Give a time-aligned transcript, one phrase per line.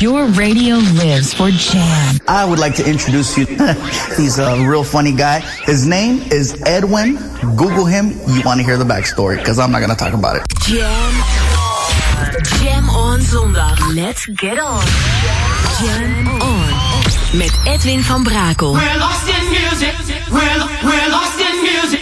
[0.00, 2.16] Your radio lives for Jam.
[2.28, 3.46] I would like to introduce you.
[4.16, 5.40] He's a real funny guy.
[5.64, 7.16] His name is Edwin.
[7.56, 8.10] Google him.
[8.28, 10.42] You want to hear the backstory because I'm not going to talk about it.
[10.60, 11.12] Jam.
[12.60, 13.78] Jam on zondag.
[13.94, 14.84] Let's get on.
[15.80, 17.38] Jam on.
[17.38, 18.72] Met Edwin van Brakel.
[18.72, 19.94] We're lost in music.
[20.30, 22.01] We're, we're lost in music.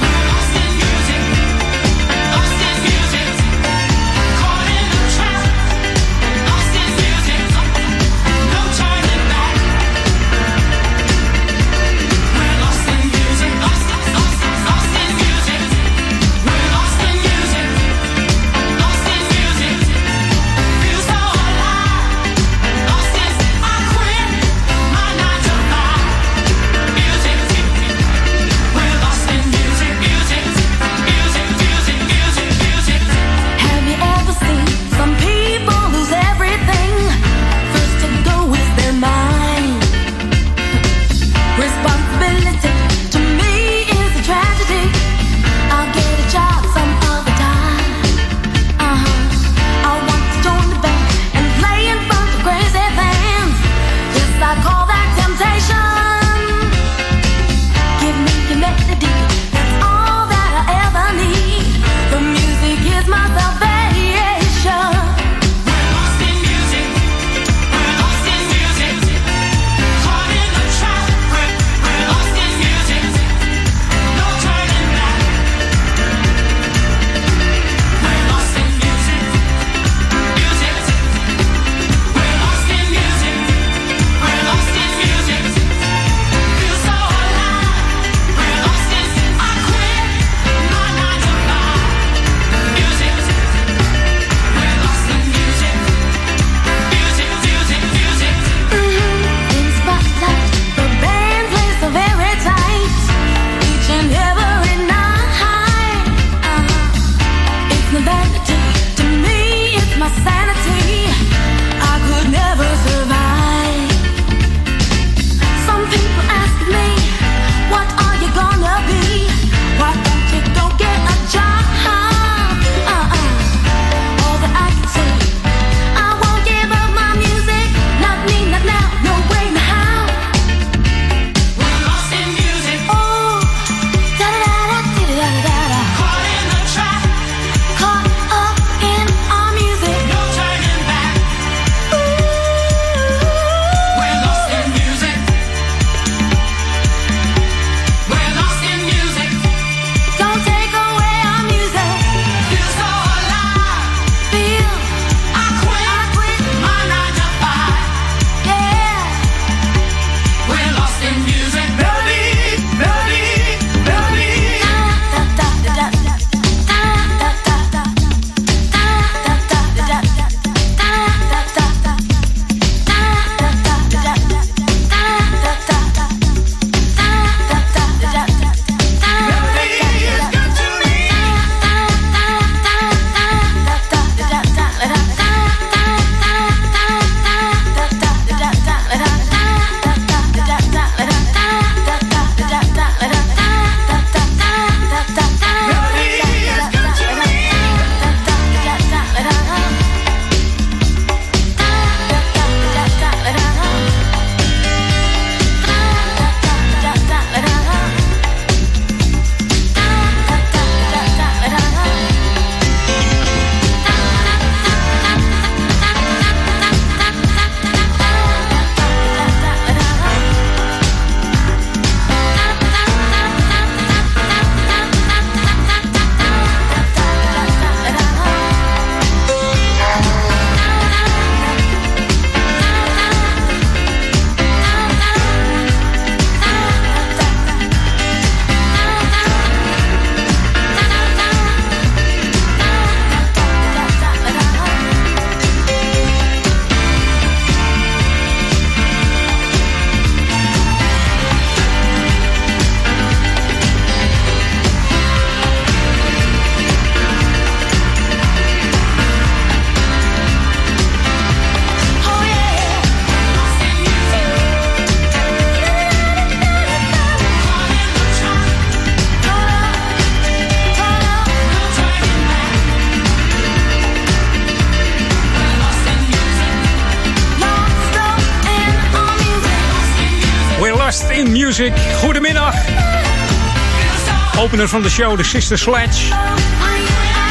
[284.61, 286.05] Opener van de show, de Sister Sledge.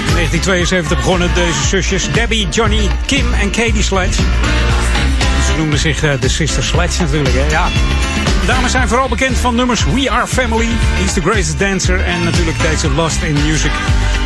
[0.07, 4.23] In 1972 begonnen deze zusjes Debbie, Johnny, Kim en Katie Sledge.
[5.47, 7.47] Ze noemden zich eh, de Sister Sledge natuurlijk, hè?
[7.51, 7.69] ja.
[8.41, 12.25] De dames zijn vooral bekend van nummers We Are Family, He's the Greatest Dancer en
[12.25, 13.73] natuurlijk deze Lost in Music.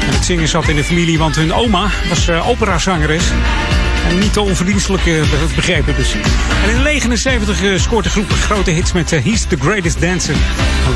[0.07, 3.25] En het zingen zat in de familie, want hun oma was eh, operazangeres.
[4.09, 5.15] En niet te onverdienstelijk eh,
[5.57, 6.15] begrepen dus.
[6.65, 10.35] En in 79 uh, scoort de groep grote hits met eh, He's the Greatest Dancer,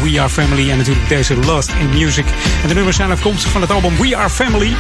[0.03, 2.25] We Are Family en natuurlijk deze Lost in Music.
[2.63, 4.73] En de nummers zijn afkomstig van het album We Are Family.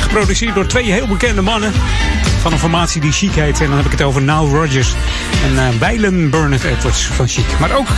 [0.00, 1.72] Geproduceerd door twee heel bekende mannen
[2.40, 3.60] van een formatie die Chic heet.
[3.60, 4.92] En dan heb ik het over Nile Rodgers
[5.44, 7.58] en uh, Burnett Edwards van Chic.
[7.58, 7.88] Maar ook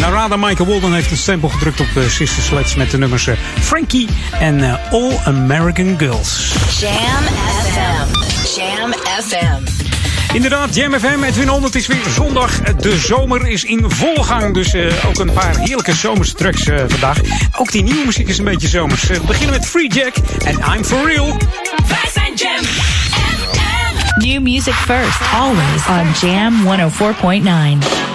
[0.00, 3.28] Narada Michael Walden heeft een stempel gedrukt op uh, Sister Sledge met de nummers
[3.60, 4.08] Frankie
[4.40, 6.52] en All American Girls.
[6.80, 7.24] Jam
[7.72, 8.27] FM.
[9.22, 9.62] FM.
[10.32, 12.60] Inderdaad, Jam FM, Edwin 100 is weer zondag.
[12.60, 16.78] De zomer is in volle gang, dus uh, ook een paar heerlijke zomerse tracks uh,
[16.86, 17.20] vandaag.
[17.58, 19.10] Ook die nieuwe muziek is een beetje zomers.
[19.10, 21.36] Uh, we beginnen met Free Jack en I'm For Real.
[21.88, 24.26] Wij zijn Jam FM.
[24.26, 26.54] New music first, always on Jam
[27.82, 28.07] 104.9.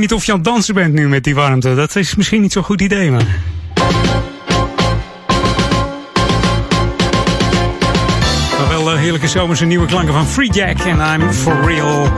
[0.00, 1.74] weet niet of je aan het dansen bent nu met die warmte.
[1.74, 3.26] Dat is misschien niet zo'n goed idee, maar...
[8.58, 12.08] Maar wel eh, heerlijke zomerse nieuwe klanken van Free Jack en I'm For Real.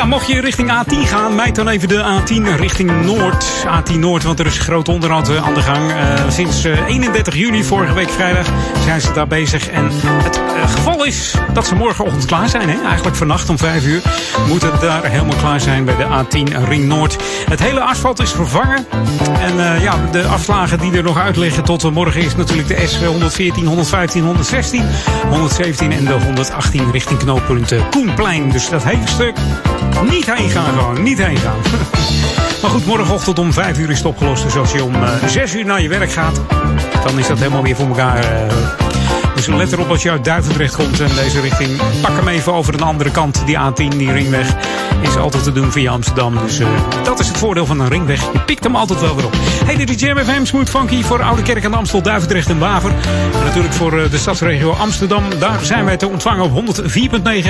[0.00, 3.66] Ja, mocht je richting A10 gaan, mijt dan even de A10 richting Noord.
[3.66, 5.90] A10 Noord, want er is groot onderhoud eh, aan de gang.
[5.90, 8.46] Eh, sinds eh, 31 juni, vorige week vrijdag,
[8.84, 9.68] zijn ze daar bezig.
[9.68, 12.68] En het eh, geval is dat ze morgenochtend klaar zijn.
[12.68, 12.82] Hè?
[12.84, 14.02] Eigenlijk vannacht om 5 uur
[14.48, 17.16] moet het daar helemaal klaar zijn bij de A10 Ring Noord.
[17.48, 18.86] Het hele asfalt is vervangen.
[19.40, 22.68] En eh, ja, de afslagen die er nog uit liggen tot eh, morgen is natuurlijk
[22.68, 24.84] de S 114, 115, 116,
[25.28, 28.50] 117 en de 118 richting knooppunt eh, Koenplein.
[28.50, 29.36] Dus dat hele stuk
[30.08, 31.58] niet heen gaan gewoon, niet heen gaan.
[32.62, 34.42] Maar goed, morgenochtend om 5 uur is het opgelost.
[34.42, 36.40] Dus als je om eh, 6 uur naar je werk gaat,
[37.04, 38.18] dan is dat helemaal weer voor elkaar.
[38.18, 38.54] eh.
[39.34, 41.70] Dus let erop als je uit Duivendrecht komt en deze richting.
[42.00, 43.42] Pak hem even over de andere kant.
[43.46, 44.54] Die A10, die ringweg,
[45.00, 46.38] is altijd te doen via Amsterdam.
[46.38, 46.68] Dus eh,
[47.04, 48.32] dat is het voordeel van een ringweg.
[48.32, 49.34] Je pikt hem altijd wel weer op.
[49.64, 52.90] Hey, dit is Jam FM Smooth Funky voor Oude Kerk en Amstel, Duivendrecht en Waver.
[52.90, 55.24] En natuurlijk voor eh, de stadsregio Amsterdam.
[55.38, 56.90] Daar zijn wij te ontvangen op 104.9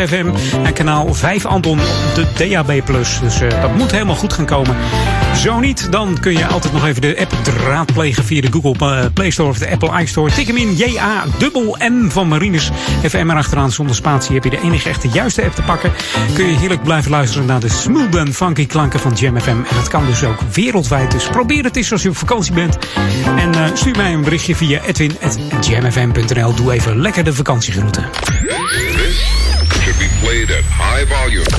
[0.07, 0.27] FM.
[0.63, 2.87] En kanaal 5 Anton op de DAB+.
[2.87, 4.77] Dus eh, dat moet helemaal goed gaan komen.
[5.37, 7.33] Zo niet, dan kun je altijd nog even de app
[7.67, 10.33] raadplegen via de Google Play Store of de Apple iStore.
[10.33, 12.71] Tik hem in J-A-M van Marines.
[13.09, 15.93] FM erachteraan zonder spatie heb je de enige echte juiste app te pakken.
[16.35, 19.51] Kun je heerlijk blijven luisteren naar de smooth en funky klanken van Jam FM.
[19.51, 21.11] En dat kan dus ook wereldwijd.
[21.11, 22.79] Dus probeer het eens als je op vakantie bent.
[23.37, 26.55] En eh, stuur mij een berichtje via edwin.jamfm.nl.
[26.55, 28.09] Doe even lekker de vakantiegroeten.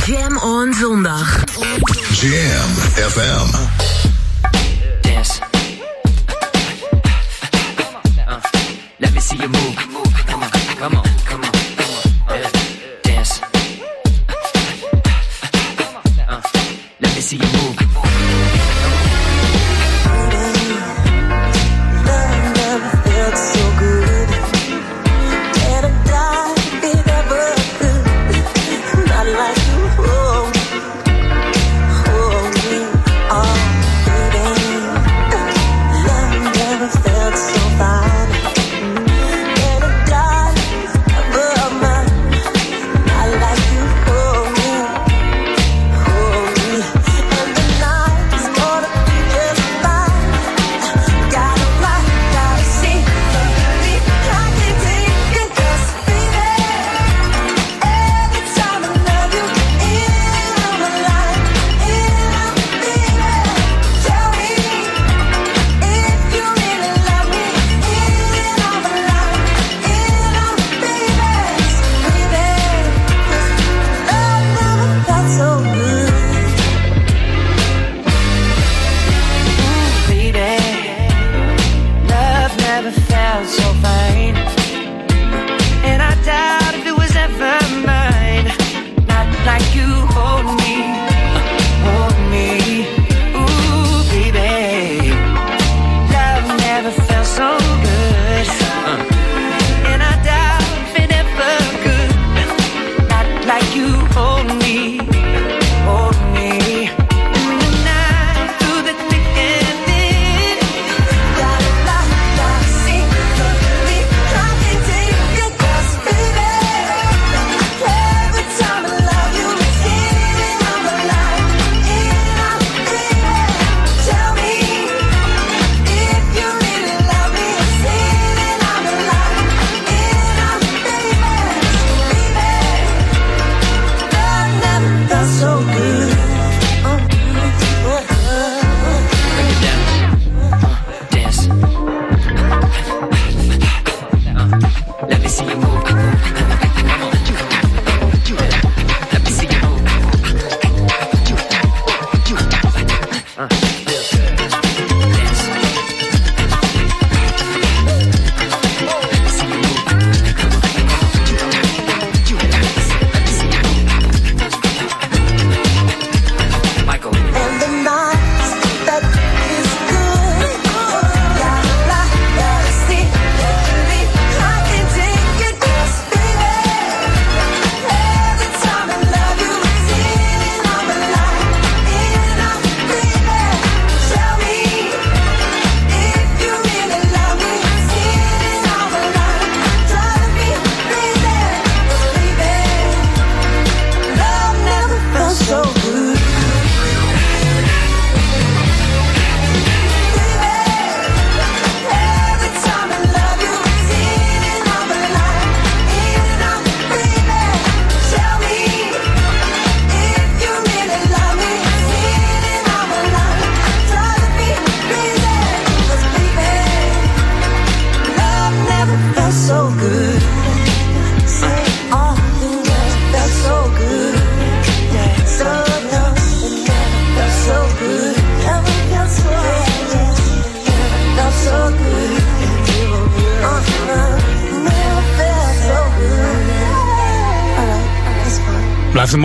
[0.06, 1.44] Jam on zondag.
[2.20, 2.70] Jam
[3.10, 3.91] FM.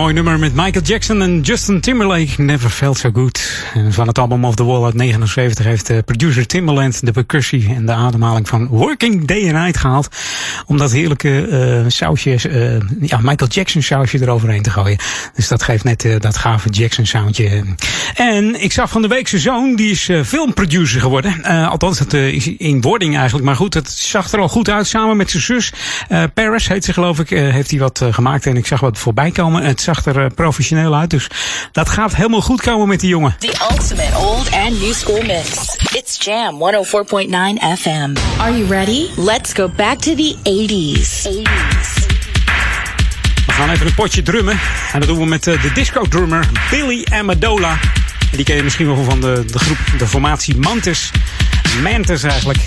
[0.07, 2.41] Mooi nummer met Michael Jackson en Justin Timberlake.
[2.41, 3.65] Never Felt So Good.
[3.89, 7.85] Van het album Off the Wall uit 79 heeft eh, producer Timberland de percussie en
[7.85, 10.07] de ademhaling van Working Day and Night gehaald.
[10.67, 14.97] Om dat heerlijke eh sausje, eh, ja, Michael Jackson sausje eroverheen te gooien.
[15.35, 17.63] Dus dat geeft net eh, dat gave Jackson soundje.
[18.15, 21.43] En ik zag van de week zijn zoon, die is eh, filmproducer geworden.
[21.43, 23.45] Eh, althans, dat eh, is in wording eigenlijk.
[23.45, 25.73] Maar goed, het zag er al goed uit samen met zijn zus.
[26.09, 28.45] Eh, Paris heet ze geloof ik, eh, heeft hij wat gemaakt.
[28.45, 29.63] En ik zag wat voorbij komen.
[29.63, 31.09] Het zag er eh, professioneel uit.
[31.09, 31.27] Dus
[31.71, 33.35] dat gaat helemaal goed komen met die jongen.
[33.39, 35.75] The ultimate old and new school mix.
[35.95, 38.15] It's Jam 104.9 FM.
[38.39, 39.07] Are you ready?
[39.15, 41.27] Let's go back to the 80s.
[41.27, 42.05] 80s.
[43.45, 44.59] We gaan even een potje drummen.
[44.93, 47.79] En dat doen we met eh, de disco-drummer Billy Amendola.
[48.31, 51.11] En die ken je misschien wel van de, de groep, de formatie Mantis.
[51.83, 52.59] Mantis eigenlijk.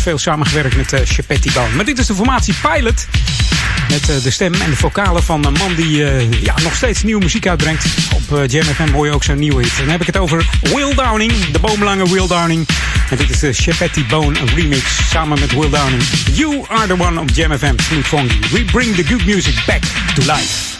[0.00, 1.74] Veel samengewerkt met uh, Chapetti Bone.
[1.74, 3.06] Maar dit is de formatie Pilot.
[3.88, 7.02] Met eh, de stem en de vocalen van een man die eh, ja, nog steeds
[7.02, 7.84] nieuwe muziek uitbrengt.
[8.14, 9.72] Op eh, Jam FM hoor je ook zo'n nieuwe hit.
[9.78, 12.66] Dan heb ik het over Will Downing, de boomlange Will Downing.
[13.10, 16.02] En dit is de Chapetti Bone remix samen met Will Downing.
[16.32, 18.50] You are the one op Jam FM, Smooth.
[18.50, 19.82] We bring the good music back
[20.14, 20.74] to life.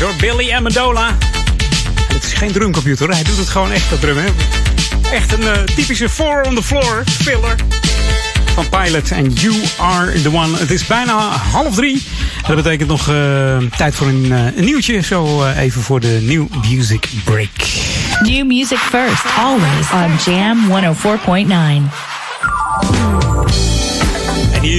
[0.00, 0.16] is.
[0.20, 1.16] Billy Amendola.
[2.12, 4.16] Het is geen drumcomputer, hij doet het gewoon echt, dat drum.
[4.16, 4.26] Hè?
[5.12, 7.56] Echt een eh, typische four on the floor filler
[8.56, 9.10] van Pilot.
[9.10, 10.56] En You Are The One.
[10.58, 11.12] Het is bijna
[11.52, 12.02] half drie.
[12.46, 15.00] Dat betekent nog eh, tijd voor een, eh, een nieuwtje.
[15.00, 17.48] Zo even voor de New Music Break.
[18.22, 22.05] New music first, always on Jam 104.9.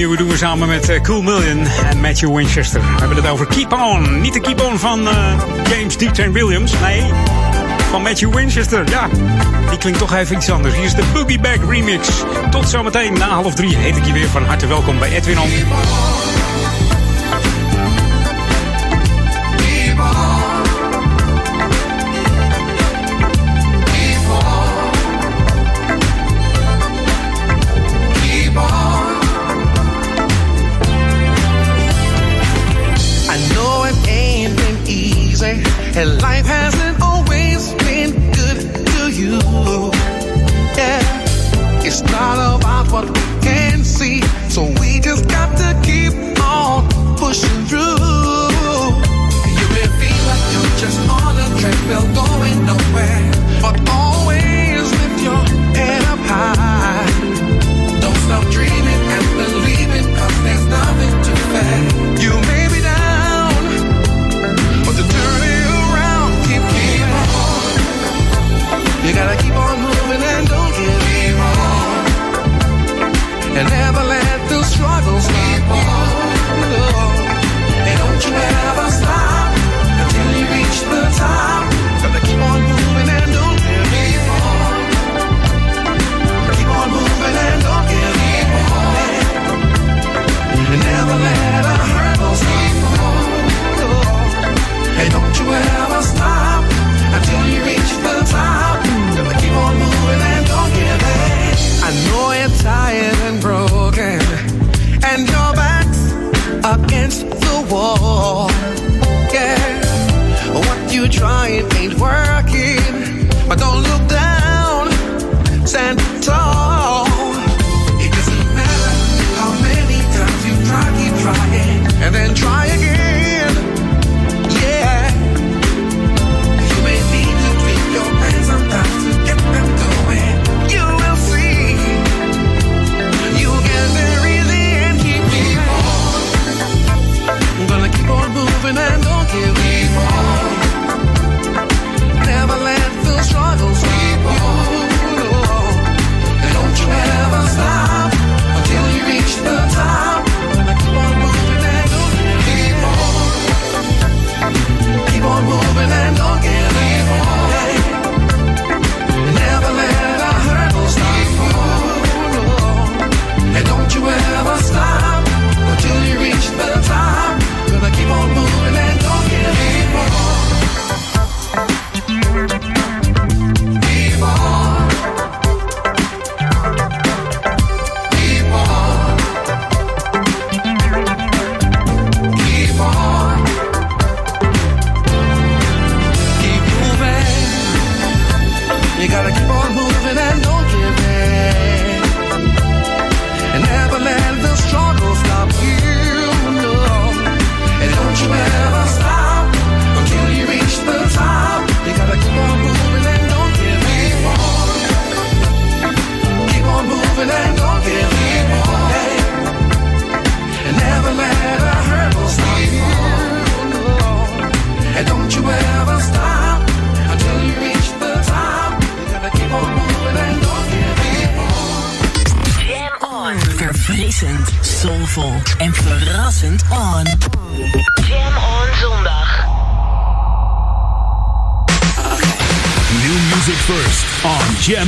[0.06, 2.80] We doen we samen met eh, Cool Million en Matthew Winchester.
[2.80, 4.20] We hebben het over Keep On.
[4.20, 6.72] Niet de Keep On van uh, James Deeptain Williams.
[6.80, 7.04] Nee,
[7.90, 8.88] van Matthew Winchester.
[8.88, 9.08] Ja,
[9.68, 10.74] die klinkt toch even iets anders.
[10.74, 12.08] Hier is de Boogie Bag Remix.
[12.50, 15.50] Tot zometeen na half drie heet ik je weer van harte welkom bij Edwin On.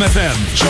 [0.01, 0.70] ZFM.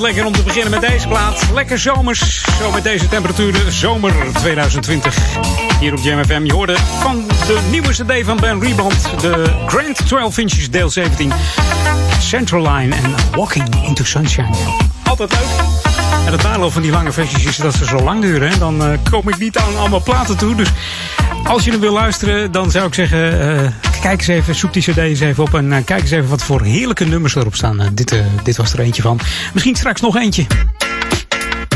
[0.00, 1.42] Lekker om te beginnen met deze plaat.
[1.54, 2.44] Lekker zomers.
[2.58, 3.72] Zo met deze temperaturen.
[3.72, 5.16] Zomer 2020.
[5.80, 6.44] Hier op Jam FM.
[6.44, 9.20] Je hoorde van de nieuwe cd van Ben Rebound.
[9.20, 11.32] De Grand 12 Inches deel 17.
[12.20, 14.56] Central Line en Walking into Sunshine.
[15.04, 15.66] Altijd leuk.
[16.26, 18.48] En het nadeel van die lange versies is dat ze zo lang duren.
[18.50, 18.58] Hè?
[18.58, 20.54] Dan eh, kom ik niet aan allemaal platen toe.
[20.54, 20.68] Dus
[21.44, 23.40] als je hem wil luisteren, dan zou ik zeggen...
[23.40, 25.54] eh, kijk eens even, zoek die cd eens even op...
[25.54, 27.80] en eh, kijk eens even wat voor heerlijke nummers erop staan.
[27.80, 29.20] Eh, dit, eh, dit was er eentje van.
[29.52, 30.46] Misschien straks nog eentje.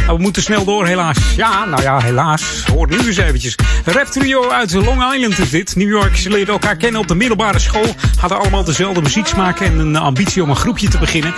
[0.06, 1.18] Nou, we moeten snel door, helaas.
[1.36, 2.64] Ja, nou ja, helaas.
[2.64, 3.56] Hoor nu eens eventjes.
[3.84, 5.76] Rap trio uit Long Island is dit.
[5.76, 6.16] New York.
[6.16, 7.94] Ze leerden elkaar kennen op de middelbare school.
[8.18, 11.34] Hadden allemaal dezelfde muzieksmaak en een ambitie om een groepje te beginnen.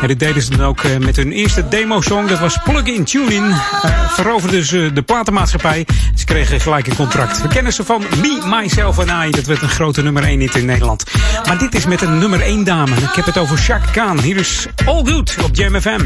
[0.00, 2.26] En dit deden ze dan ook eh, met hun eerste demo-song.
[2.26, 3.46] Dat was Plug in Tuning.
[3.46, 5.86] Uh, veroverden ze de platenmaatschappij.
[6.14, 7.42] Ze kregen gelijk een contract.
[7.42, 9.30] We kennen ze van Me, Myself and I.
[9.30, 11.04] Dat werd een grote nummer 1 hit in Nederland.
[11.46, 12.96] Maar dit is met een nummer 1 dame.
[12.96, 14.20] Ik heb het over Shaka Khan.
[14.20, 16.00] Hier is All Good op Jam FM.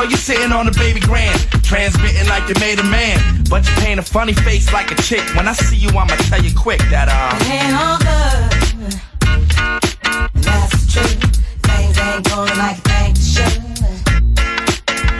[0.00, 3.74] So you're sitting on a baby grand, transmitting like you made a man, but you
[3.82, 5.20] paint a funny face like a chick.
[5.36, 7.36] When I see you, I'ma tell you quick that uh.
[7.36, 8.96] It ain't all good.
[10.42, 11.20] That's the truth.
[11.68, 13.60] Things ain't going like they should.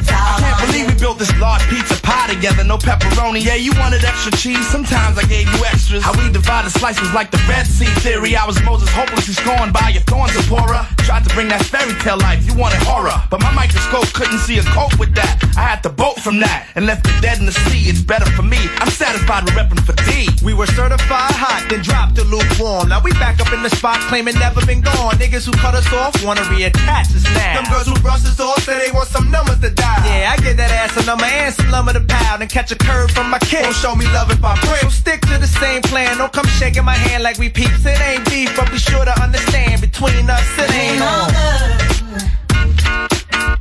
[0.08, 1.99] I can't believe we built this large pizza
[2.30, 3.44] together, no pepperoni.
[3.44, 6.02] Yeah, you wanted extra cheese, sometimes I gave you extras.
[6.02, 8.36] How we divided slices like the Red Sea theory.
[8.36, 10.86] I was Moses hopelessly scorned by your thorns, Zipporah.
[11.02, 13.18] Tried to bring that fairy tale life, you wanted horror.
[13.30, 15.42] But my microscope couldn't see a cope with that.
[15.56, 17.90] I had to bolt from that and left it dead in the sea.
[17.90, 18.58] It's better for me.
[18.78, 20.28] I'm satisfied with repping for D.
[20.44, 22.88] We were certified hot, then dropped the lukewarm.
[22.88, 25.18] Now we back up in the spot, claiming never been gone.
[25.18, 27.60] Niggas who cut us off wanna reattach us now.
[27.60, 30.04] Them girls who brush us off say they want some numbers to die.
[30.06, 32.76] Yeah, I get that ass a number and some lumber to pound and catch a
[32.76, 33.62] curve from my kick.
[33.62, 34.80] Don't show me love if I break.
[34.82, 36.18] So stick to the same plan.
[36.18, 37.84] Don't come shaking my hand like we peeps.
[37.84, 41.30] It ain't beef, but be sure to understand between us it ain't on.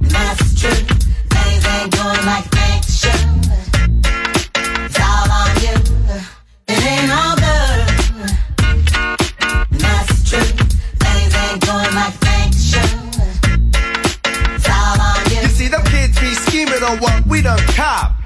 [0.02, 0.88] That's the truth.
[1.34, 3.24] Things ain't going like they should.
[4.86, 5.76] It's all on you.
[6.68, 7.82] It ain't all good.
[9.84, 10.56] That's the truth.
[11.04, 12.94] Things ain't going like they should.
[14.56, 15.42] It's all on you.
[15.42, 18.19] You see, them kids be scheming on what we done cop.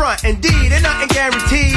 [0.00, 0.24] Front.
[0.24, 1.76] Indeed, ain't nothing guaranteed.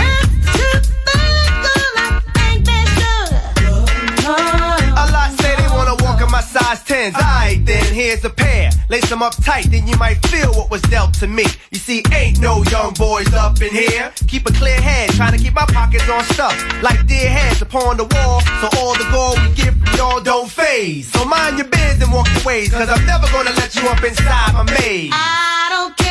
[4.96, 7.16] A lot say they wanna walk in my size 10s.
[7.16, 8.70] Alright then, here's a pair.
[8.88, 11.46] Lace them up tight, then you might feel what was dealt to me.
[11.72, 14.14] You see, ain't no young boys up in here.
[14.28, 16.56] Keep a clear head, trying to keep my pockets on stuff.
[16.82, 20.50] Like dear heads upon the wall, so all the gold we get from y'all don't
[20.50, 21.12] phase.
[21.12, 24.02] So mind your biz and walk your ways, cause I'm never gonna let you up
[24.02, 25.12] inside my maze.
[25.12, 26.03] I don't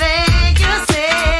[0.00, 1.39] Thank you say.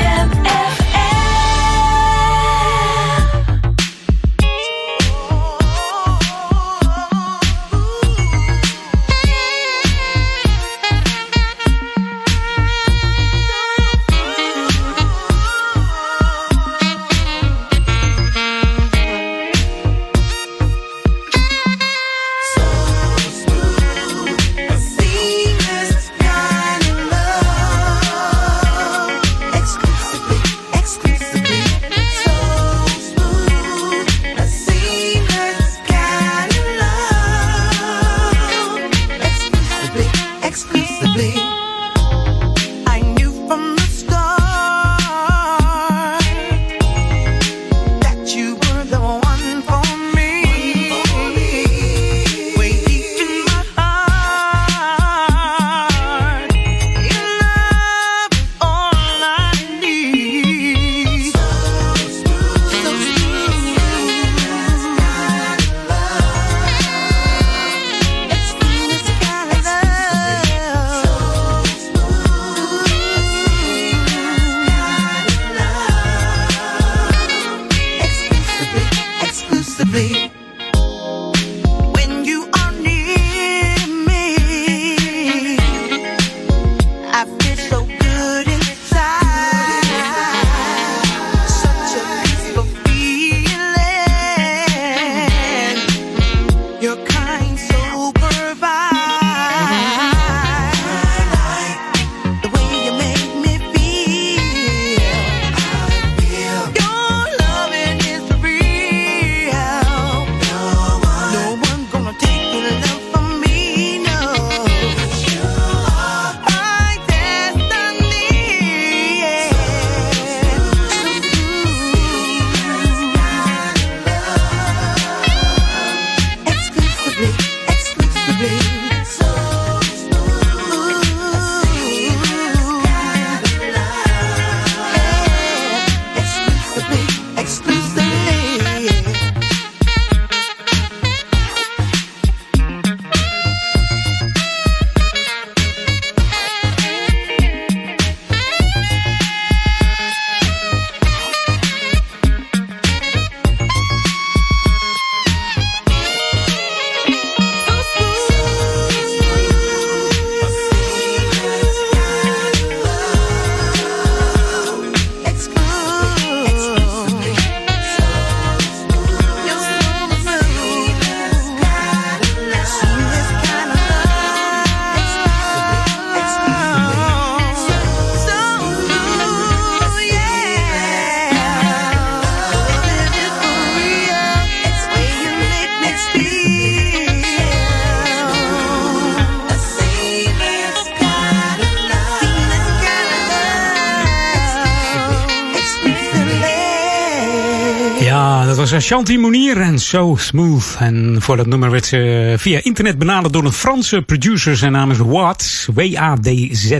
[198.91, 200.75] Ashanti Monier en So Smooth.
[200.79, 204.57] En voor dat nummer werd ze via internet benaderd door een Franse producer.
[204.57, 206.71] Zijn naam is Watt, W-A-D-Z.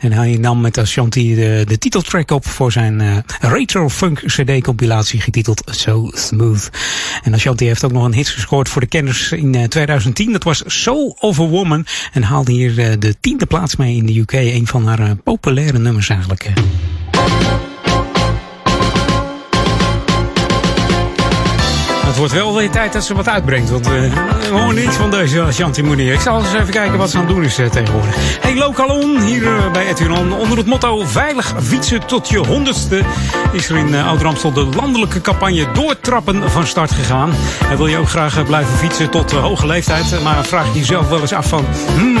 [0.00, 4.62] En hij nam met Ashanti de, de titeltrack op voor zijn eh, retro funk cd
[4.62, 6.70] compilatie getiteld So Smooth.
[7.22, 10.32] En Ashanti heeft ook nog een hit gescoord voor de kenners in eh, 2010.
[10.32, 11.86] Dat was Soul of a Woman.
[12.12, 14.32] En haalde hier eh, de tiende plaats mee in de UK.
[14.32, 16.52] Een van haar eh, populaire nummers eigenlijk.
[22.04, 23.70] Het wordt wel weer tijd dat ze wat uitbrengt.
[23.70, 26.12] Want eh, we horen niets van deze Ashanti Mounier.
[26.12, 28.14] Ik zal eens even kijken wat ze aan het doen is eh, tegenwoordig.
[28.40, 30.32] Hey, Lokalon, hier eh, bij Ethiron.
[30.32, 33.02] Onder het motto Veilig fietsen tot je honderdste...
[33.52, 37.32] is er in uh, Oud-Ramstel de landelijke campagne Doortrappen van start gegaan.
[37.70, 40.22] En wil je ook graag blijven fietsen tot hoge leeftijd...
[40.22, 41.64] maar vraag je jezelf wel eens af van...
[41.96, 42.13] Hmm,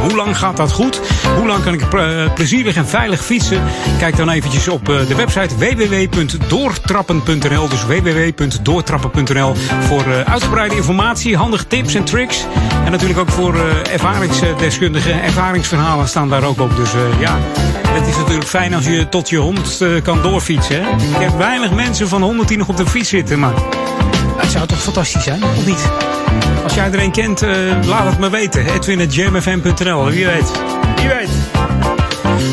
[0.00, 1.00] hoe lang gaat dat goed?
[1.36, 3.62] Hoe lang kan ik eh, plezierig en veilig fietsen?
[3.98, 7.68] Kijk dan eventjes op eh, de website www.doortrappen.nl.
[7.68, 12.44] Dus www.doortrappen.nl voor eh, uitgebreide informatie, handige tips en tricks.
[12.84, 13.54] En natuurlijk ook voor
[13.92, 15.22] ervaringsdeskundigen.
[15.22, 16.76] Ervaringsverhalen staan daar ook op.
[16.76, 17.38] Dus ja,
[17.88, 20.84] het is natuurlijk fijn als je tot je hond kan doorfietsen.
[20.84, 20.90] Hè?
[20.90, 23.52] Ik heb weinig mensen van 100 die nog op de fiets zitten, maar
[24.40, 25.90] het zou toch fantastisch zijn, of niet?
[26.62, 27.50] Als jij er een kent, eh,
[27.86, 28.74] laat het me weten.
[28.74, 30.50] Edwin.jamfm.nl, wie weet.
[30.96, 31.30] Wie weet.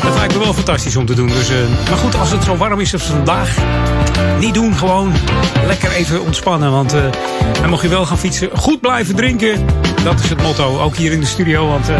[0.02, 1.28] Dat lijkt me wel fantastisch om te doen.
[1.28, 1.56] Dus, eh,
[1.88, 3.56] maar goed, als het zo warm is als vandaag,
[4.38, 4.74] niet doen.
[4.74, 5.12] Gewoon
[5.66, 6.70] lekker even ontspannen.
[6.70, 7.02] Want eh,
[7.60, 8.48] dan mocht je wel gaan fietsen.
[8.54, 9.66] Goed blijven drinken.
[10.04, 10.80] Dat is het motto.
[10.80, 11.68] Ook hier in de studio.
[11.68, 11.96] Want eh,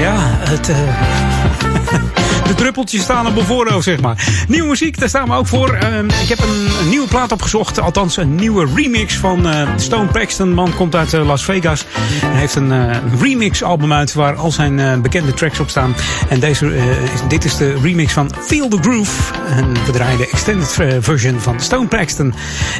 [0.00, 0.70] ja, het...
[2.48, 4.44] de druppeltjes staan op mijn voorhoofd, zeg maar.
[4.48, 5.72] Nieuwe muziek, daar staan we ook voor.
[5.74, 7.80] Eh, ik heb een, een nieuwe plaat opgezocht.
[7.80, 10.52] Althans, een nieuwe remix van eh, Stone Paxton.
[10.54, 11.84] Man komt uit eh, Las Vegas.
[12.24, 15.94] Hij heeft een eh, remix album uit waar al zijn eh, bekende tracks op staan.
[16.28, 19.12] En deze, eh, is- dit is de remix van Feel the Groove.
[19.48, 22.34] En we draaien de extended version van Stone Paxton.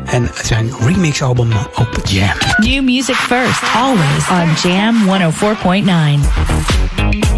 [0.04, 2.28] En zijn remix album op Jam.
[2.56, 6.28] New music first, always on Jam 104.9.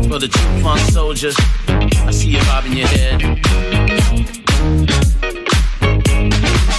[0.09, 0.29] For the
[0.63, 1.37] funk soldiers,
[2.21, 3.23] see you bobbing your head.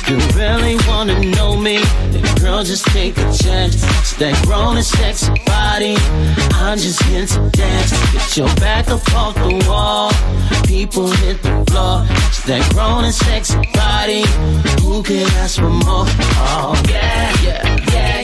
[0.07, 1.79] You really wanna know me?
[2.11, 3.75] Then girl, just take a chance.
[4.01, 5.95] It's that grown and sexy body.
[6.65, 7.91] I'm just here to dance.
[8.13, 10.11] Get your back up off the wall.
[10.67, 12.05] People hit the floor.
[12.27, 14.23] It's that grown and sexy body.
[14.83, 16.05] Who can ask for more?
[16.37, 18.20] Oh yeah, yeah, yeah,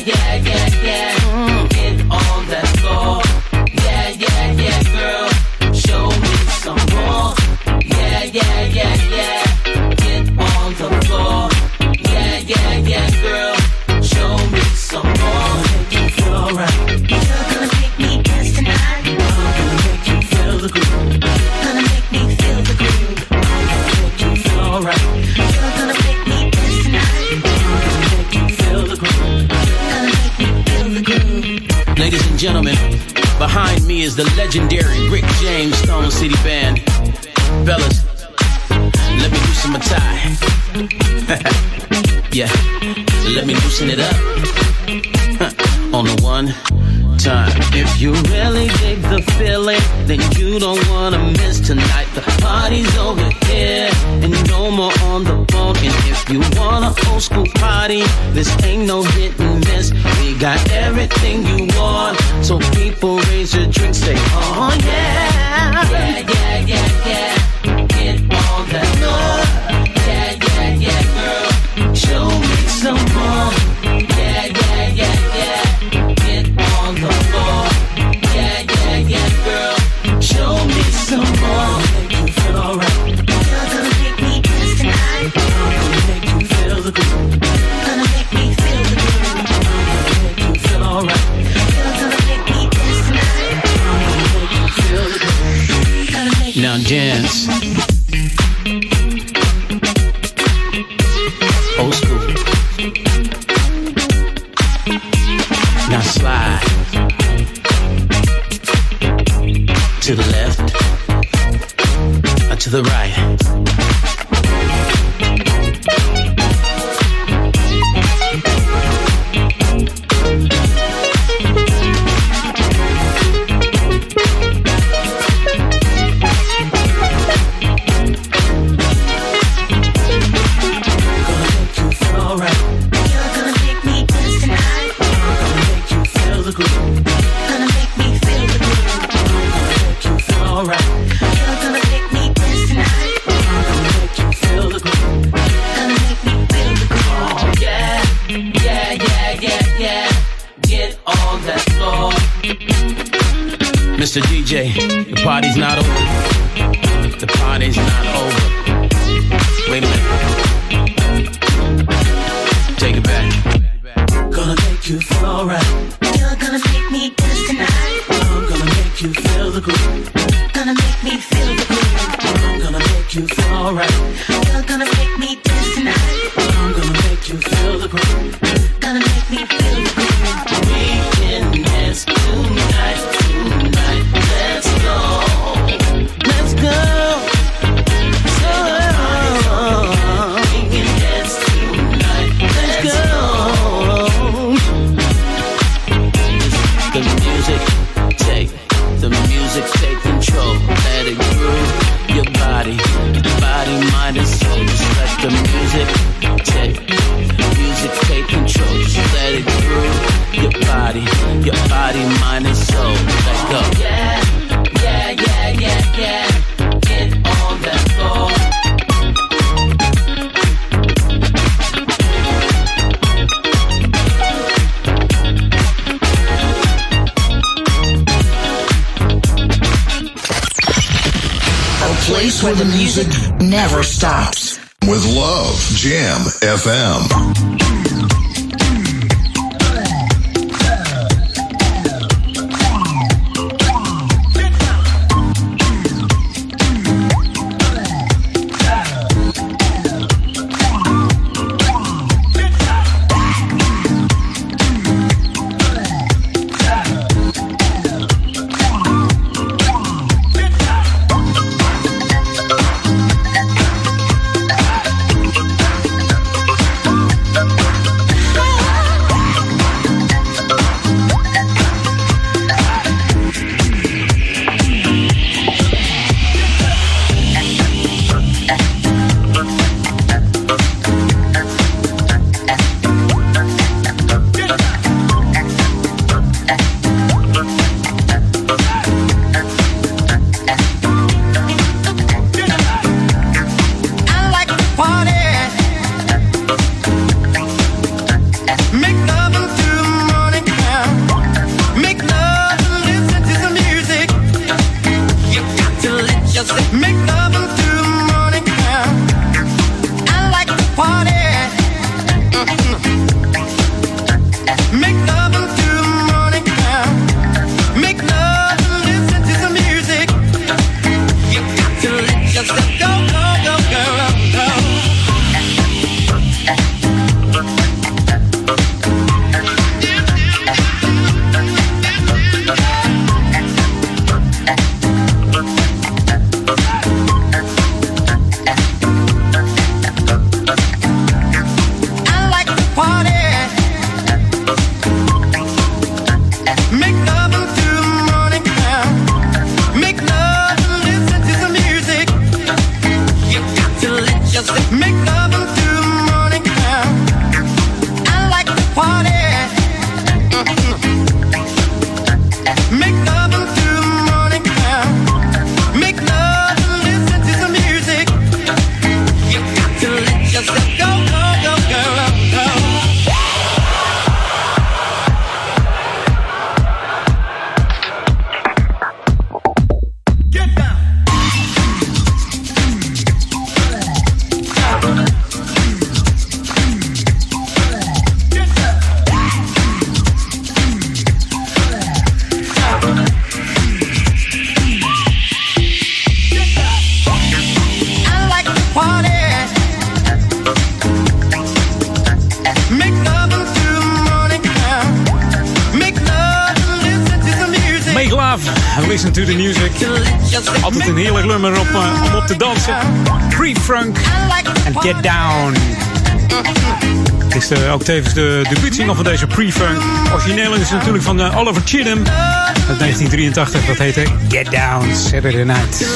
[417.87, 419.81] tevens de debuutsingle van deze Pre-funk.
[420.13, 423.65] Origineel is natuurlijk van eh, Oliver Chidham uit 1983.
[423.65, 425.87] Dat heette Get Down Saturday Night.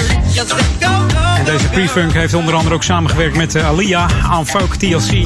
[1.38, 5.26] En deze Pre-funk heeft onder andere ook samengewerkt met eh, Aliyah aan Folk TLC.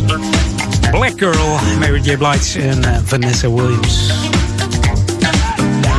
[0.92, 2.18] Black Girl, Mary J.
[2.18, 4.12] Blige en eh, Vanessa Williams.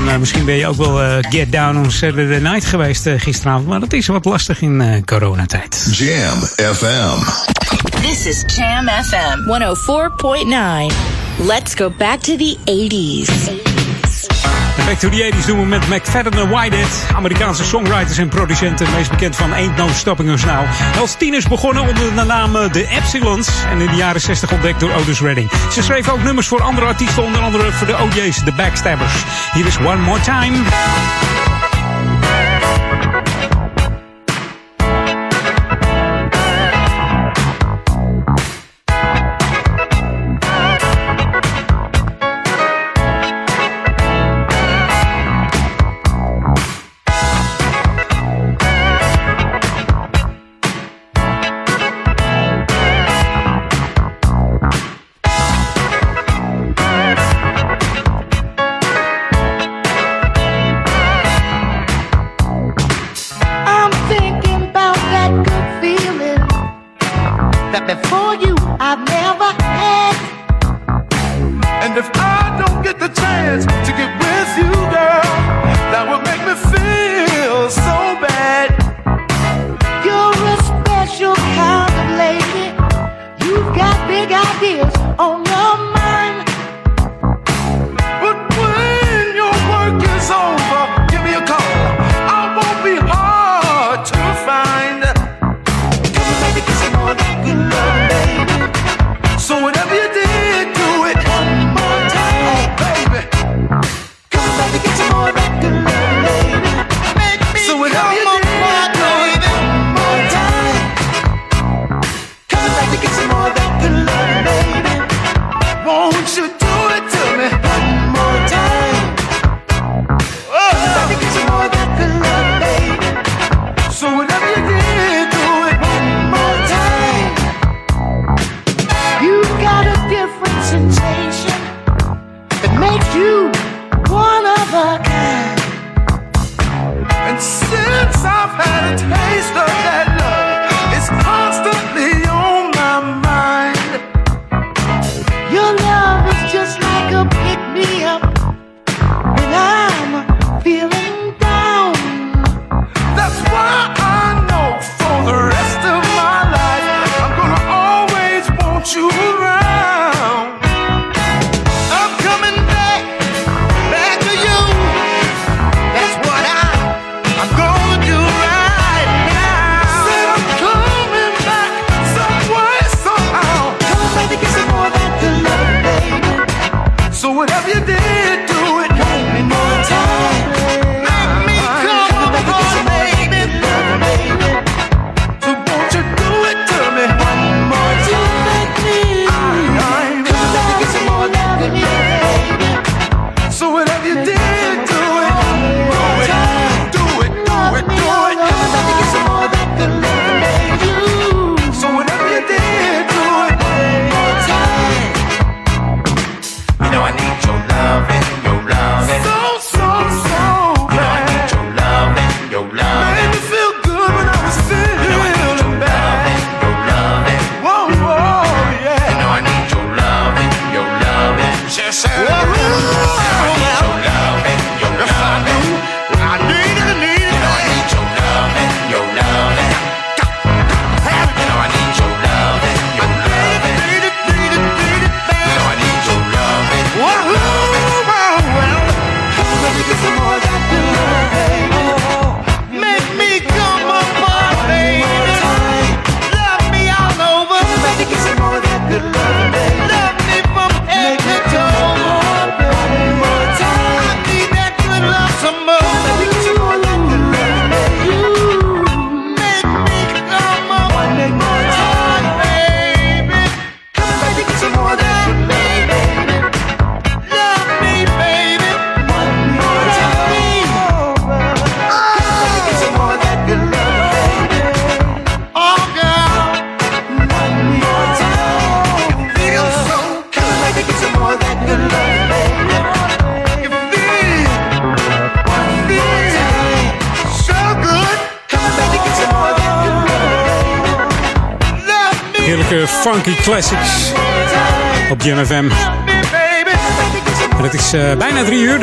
[0.09, 3.67] En misschien ben je ook wel Get Down on Saturday Night geweest gisteravond.
[3.67, 5.89] Maar dat is wat lastig in coronatijd.
[5.91, 6.39] Jam
[6.75, 7.55] FM.
[8.03, 11.47] This is Jam FM 104.9.
[11.47, 13.29] Let's go back to the 80s.
[14.87, 17.07] Back to the 80s doen we met McFadden en Whitehead.
[17.15, 18.87] Amerikaanse songwriters en producenten.
[18.97, 20.65] Meest bekend van Ain't No Stopping Us Now.
[21.01, 23.49] Als tieners begonnen onder de naam eh, The Epsilons.
[23.71, 25.51] En in de jaren 60 ontdekt door Otis Redding.
[25.73, 27.23] Ze schreef ook nummers voor andere artiesten.
[27.23, 29.15] Onder andere voor de OJ's, The Backstabbers.
[29.53, 30.57] Hier is One More Time.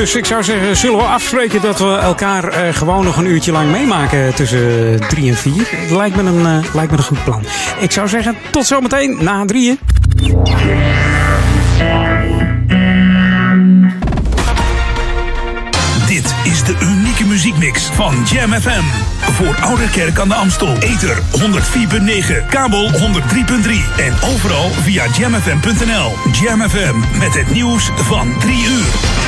[0.03, 3.51] Dus ik zou zeggen, zullen we afspreken dat we elkaar eh, gewoon nog een uurtje
[3.51, 5.67] lang meemaken tussen drie en vier?
[5.89, 7.43] Lijkt me, een, eh, lijkt me een goed plan.
[7.79, 9.79] Ik zou zeggen, tot zometeen na drieën.
[16.07, 18.83] Dit is de unieke muziekmix van Jam FM.
[19.31, 20.77] Voor Oude Kerk aan de Amstel.
[20.79, 26.11] Ether 104.9, kabel 103.3 en overal via jamfm.nl.
[26.41, 29.22] Jam FM met het nieuws van 3 uur.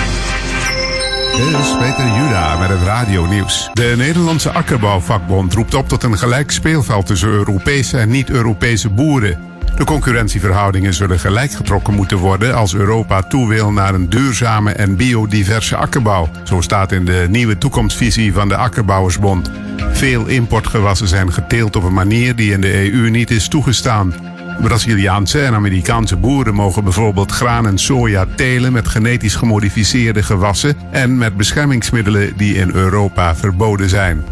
[1.36, 3.70] Dit is Peter Juda met het radio-nieuws.
[3.74, 9.40] De Nederlandse akkerbouwvakbond roept op tot een gelijk speelveld tussen Europese en niet-Europese boeren.
[9.78, 14.96] De concurrentieverhoudingen zullen gelijk getrokken moeten worden als Europa toe wil naar een duurzame en
[14.96, 16.30] biodiverse akkerbouw.
[16.44, 19.52] Zo staat in de nieuwe toekomstvisie van de Akkerbouwersbond.
[19.92, 24.35] Veel importgewassen zijn geteeld op een manier die in de EU niet is toegestaan.
[24.62, 31.18] Braziliaanse en Amerikaanse boeren mogen bijvoorbeeld graan en soja telen met genetisch gemodificeerde gewassen en
[31.18, 34.24] met beschermingsmiddelen die in Europa verboden zijn.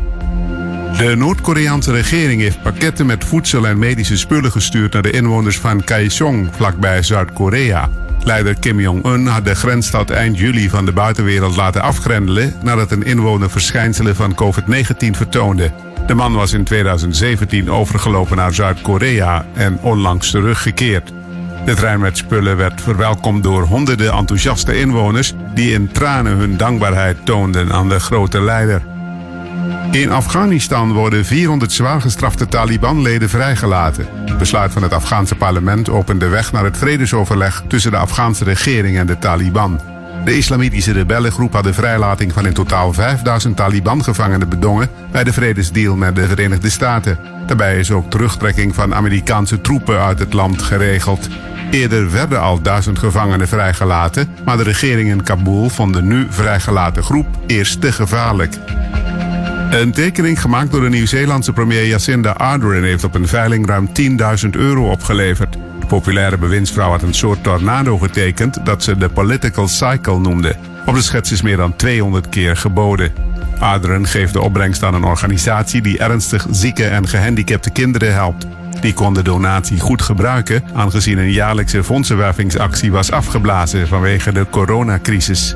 [0.97, 5.83] De Noord-Koreaanse regering heeft pakketten met voedsel en medische spullen gestuurd naar de inwoners van
[5.83, 7.89] Kaesong, vlakbij Zuid-Korea.
[8.23, 13.03] Leider Kim Jong-un had de grensstad eind juli van de buitenwereld laten afgrendelen nadat een
[13.03, 15.71] inwoner verschijnselen van COVID-19 vertoonde.
[16.07, 21.11] De man was in 2017 overgelopen naar Zuid-Korea en onlangs teruggekeerd.
[21.65, 27.25] De trein met spullen werd verwelkomd door honderden enthousiaste inwoners die in tranen hun dankbaarheid
[27.25, 28.81] toonden aan de grote leider.
[29.91, 34.07] In Afghanistan worden 400 zwaar gestrafte Taliban-leden vrijgelaten.
[34.25, 38.43] Het besluit van het Afghaanse parlement opent de weg naar het vredesoverleg tussen de Afghaanse
[38.43, 39.92] regering en de Taliban.
[40.23, 45.95] De islamitische rebellengroep had de vrijlating van in totaal 5000 Taliban-gevangenen bedongen bij de vredesdeal
[45.95, 47.17] met de Verenigde Staten.
[47.47, 51.27] Daarbij is ook terugtrekking van Amerikaanse troepen uit het land geregeld.
[51.71, 57.03] Eerder werden al duizend gevangenen vrijgelaten, maar de regering in Kabul vond de nu vrijgelaten
[57.03, 58.57] groep eerst te gevaarlijk.
[59.71, 63.89] Een tekening gemaakt door de Nieuw-Zeelandse premier Jacinda Ardern heeft op een veiling ruim
[64.43, 65.57] 10.000 euro opgeleverd.
[65.83, 70.55] De populaire bewindsvrouw had een soort tornado getekend dat ze de political cycle noemde.
[70.85, 73.13] Op de schets is meer dan 200 keer geboden.
[73.59, 78.45] Ardern geeft de opbrengst aan een organisatie die ernstig zieke en gehandicapte kinderen helpt.
[78.81, 85.55] Die kon de donatie goed gebruiken, aangezien een jaarlijkse fondsenwervingsactie was afgeblazen vanwege de coronacrisis.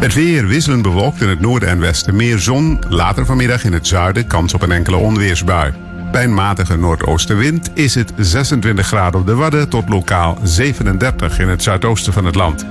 [0.00, 2.16] Het weer wisselend bewolkt in het noorden en westen.
[2.16, 5.72] Meer zon, later vanmiddag in het zuiden kans op een enkele onweersbui.
[6.12, 11.48] Bij een matige noordoostenwind is het 26 graden op de Wadden tot lokaal 37 in
[11.48, 12.66] het zuidoosten van het land.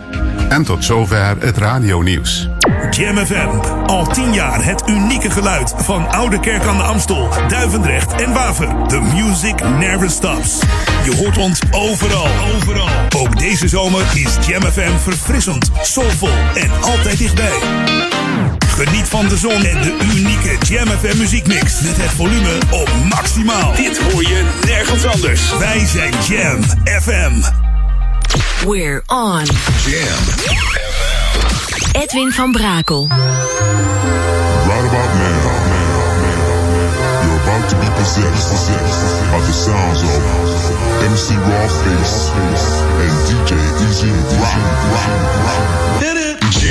[0.49, 2.49] En tot zover het radionieuws.
[2.89, 3.49] Jam FM.
[3.85, 8.87] Al 10 jaar het unieke geluid van Oude Kerk aan de Amstel, Duivendrecht en Waver.
[8.87, 10.59] The music never stops.
[11.03, 12.27] Je hoort ons overal.
[12.55, 12.89] Overal.
[13.17, 18.20] Ook deze zomer is Jam FM verfrissend, soulvol en altijd dichtbij.
[18.85, 21.81] Geniet van de zon en de unieke Jam FM muziekmix.
[21.81, 23.75] Met het volume op maximaal.
[23.75, 25.57] Dit hoor je nergens anders.
[25.57, 26.63] Wij zijn Jam
[27.01, 27.31] FM.
[28.67, 29.43] We're on.
[29.85, 30.87] Jam FM.
[31.91, 33.07] Edwin van Brakel.
[33.07, 33.19] Right
[34.87, 35.59] about now.
[37.23, 40.21] You're about to be possessed, possessed by the sounds of
[41.11, 42.29] MC Raw Face
[43.01, 43.51] and DJ
[43.89, 44.55] Easy Rock.
[44.91, 45.09] rock,
[46.01, 46.43] it?
[46.43, 46.70] rock.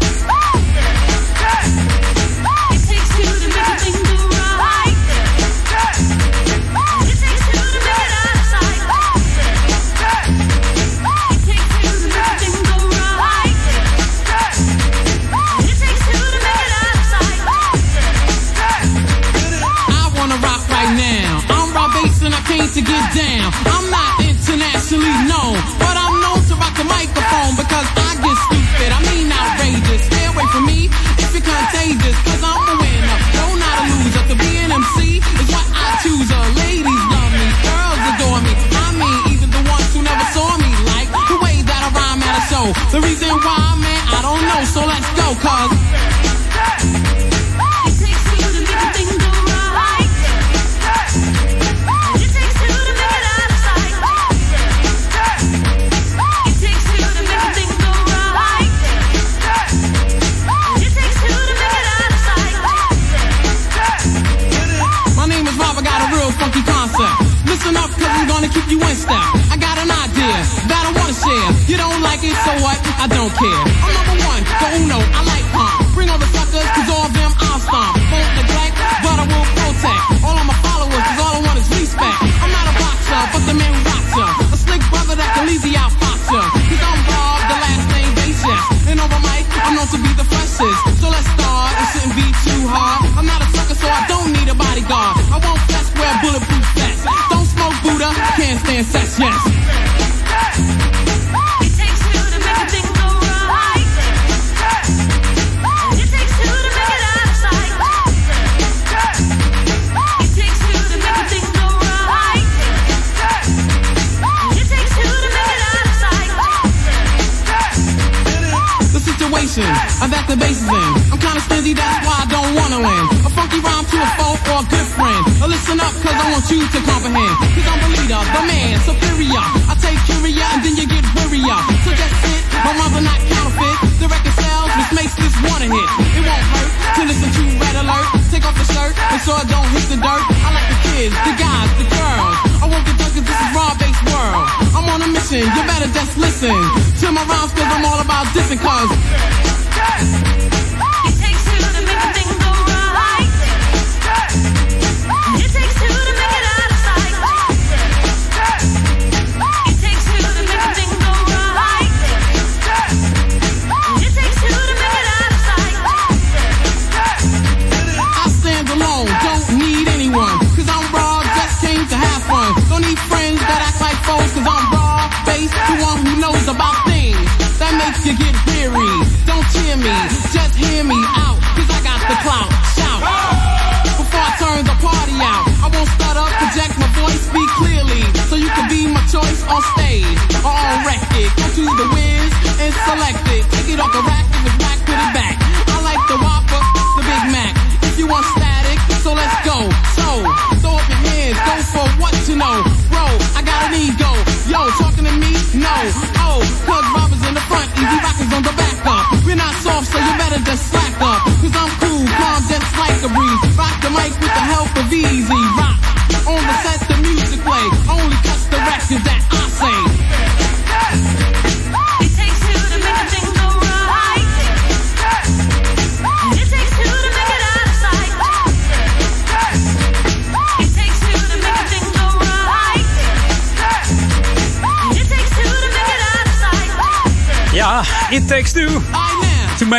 [22.61, 23.49] need to get down.
[23.73, 28.89] I'm not internationally known, but I'm known to rock the microphone because I get stupid.
[28.93, 30.05] I mean outrageous.
[30.05, 32.30] Stay away from me if you're contagious.
[73.41, 73.70] 10.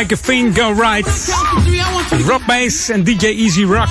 [0.03, 1.05] Make a thing go right.
[2.25, 3.89] Rob Bass en DJ Easy Rock.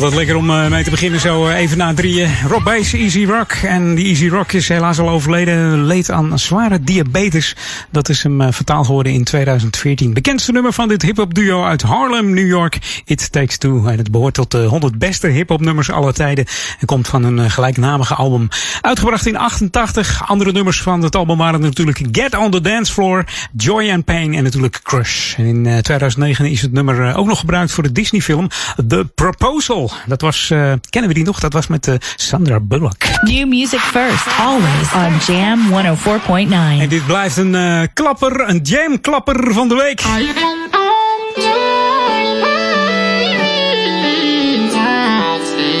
[0.00, 2.30] Altijd lekker om eh, mee te beginnen zo eh, even na drieën.
[2.48, 3.52] Rob Bass, Easy Rock.
[3.52, 5.84] En die Easy Rock is helaas al overleden.
[5.84, 7.56] Leed aan zware diabetes.
[7.90, 10.12] Dat is hem uh, vertaald geworden in 2014.
[10.12, 13.02] Bekendste nummer van dit hip-hop duo uit Harlem, New York.
[13.04, 13.86] It Takes Two.
[13.86, 16.46] En het behoort tot de 100 beste hip-hop nummers aller tijden.
[16.78, 18.48] En komt van een gelijknamige album.
[18.80, 20.28] Uitgebracht in 88.
[20.28, 23.24] Andere nummers van het album waren natuurlijk Get on the Dance Floor,
[23.56, 25.34] Joy and Pain en natuurlijk Crush.
[25.34, 28.48] En in 2009 is het nummer ook nog gebruikt voor de Disney film
[28.88, 29.89] The Proposal.
[30.06, 31.40] Dat was, uh, kennen we die nog?
[31.40, 32.96] Dat was met uh, Sandra Bullock.
[33.20, 36.80] New music first, always on Jam 104.9.
[36.80, 40.00] En dit blijft een uh, klapper, een jam-klapper van de week.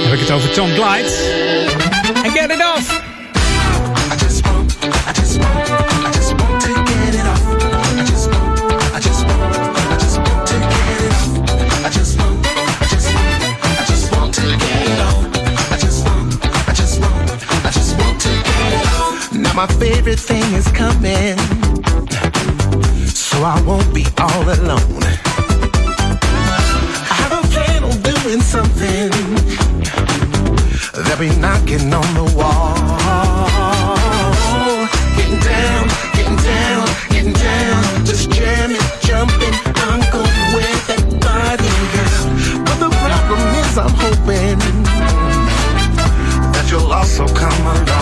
[0.04, 1.08] Heb ik het over Tom Glide.
[2.22, 3.08] En Get It Off.
[19.50, 21.36] Now my favorite thing is coming,
[23.08, 25.02] so I won't be all alone.
[27.10, 29.10] I have a plan on doing something.
[31.02, 32.76] They'll be knocking on the wall.
[35.16, 39.54] Getting down, getting down, getting down, just jamming, jumping.
[39.82, 42.24] I'm going with that body, girl.
[42.66, 44.58] But the problem is, I'm hoping
[46.52, 47.99] that you'll also come along.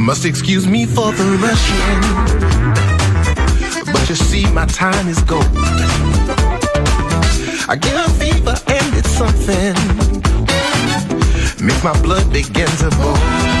[0.00, 2.00] Must excuse me for the rushing,
[3.92, 5.44] but you see my time is gold.
[7.68, 9.74] I get a fever and it's something
[11.62, 13.59] makes my blood begin to boil.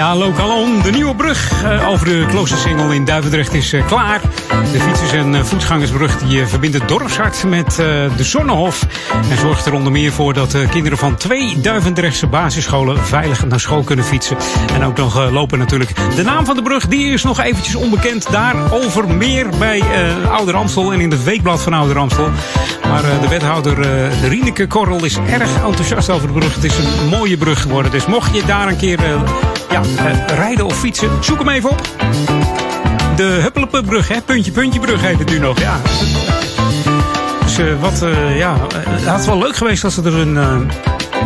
[0.00, 4.20] Ja, Lokalon, de nieuwe brug uh, over de kloostersingel in Duivendrecht is uh, klaar.
[4.72, 7.74] De fietsers- en uh, voetgangersbrug die verbindt het dorpshart met
[8.16, 8.86] de Zonnehof.
[9.30, 13.82] En zorgt er onder meer voor dat kinderen van twee Duivendrechtse basisscholen veilig naar school
[13.82, 14.36] kunnen fietsen.
[14.74, 15.94] En ook nog lopen natuurlijk.
[16.16, 18.30] De naam van de brug die is nog eventjes onbekend.
[18.30, 19.82] Daarover meer bij
[20.30, 22.30] Ouder Amstel en in het weekblad van Ouder Amstel.
[22.88, 26.54] Maar de wethouder Rieneke Korrel is erg enthousiast over de brug.
[26.54, 27.90] Het is een mooie brug geworden.
[27.90, 28.98] Dus mocht je daar een keer
[29.70, 31.88] ja, uh, rijden of fietsen, zoek hem even op.
[33.16, 34.20] De Huppelepenbrug, hè?
[34.20, 35.76] Puntje, puntje brug heet het nu nog, ja.
[37.42, 40.70] Dus uh, wat, uh, ja, het had wel leuk geweest als ze er een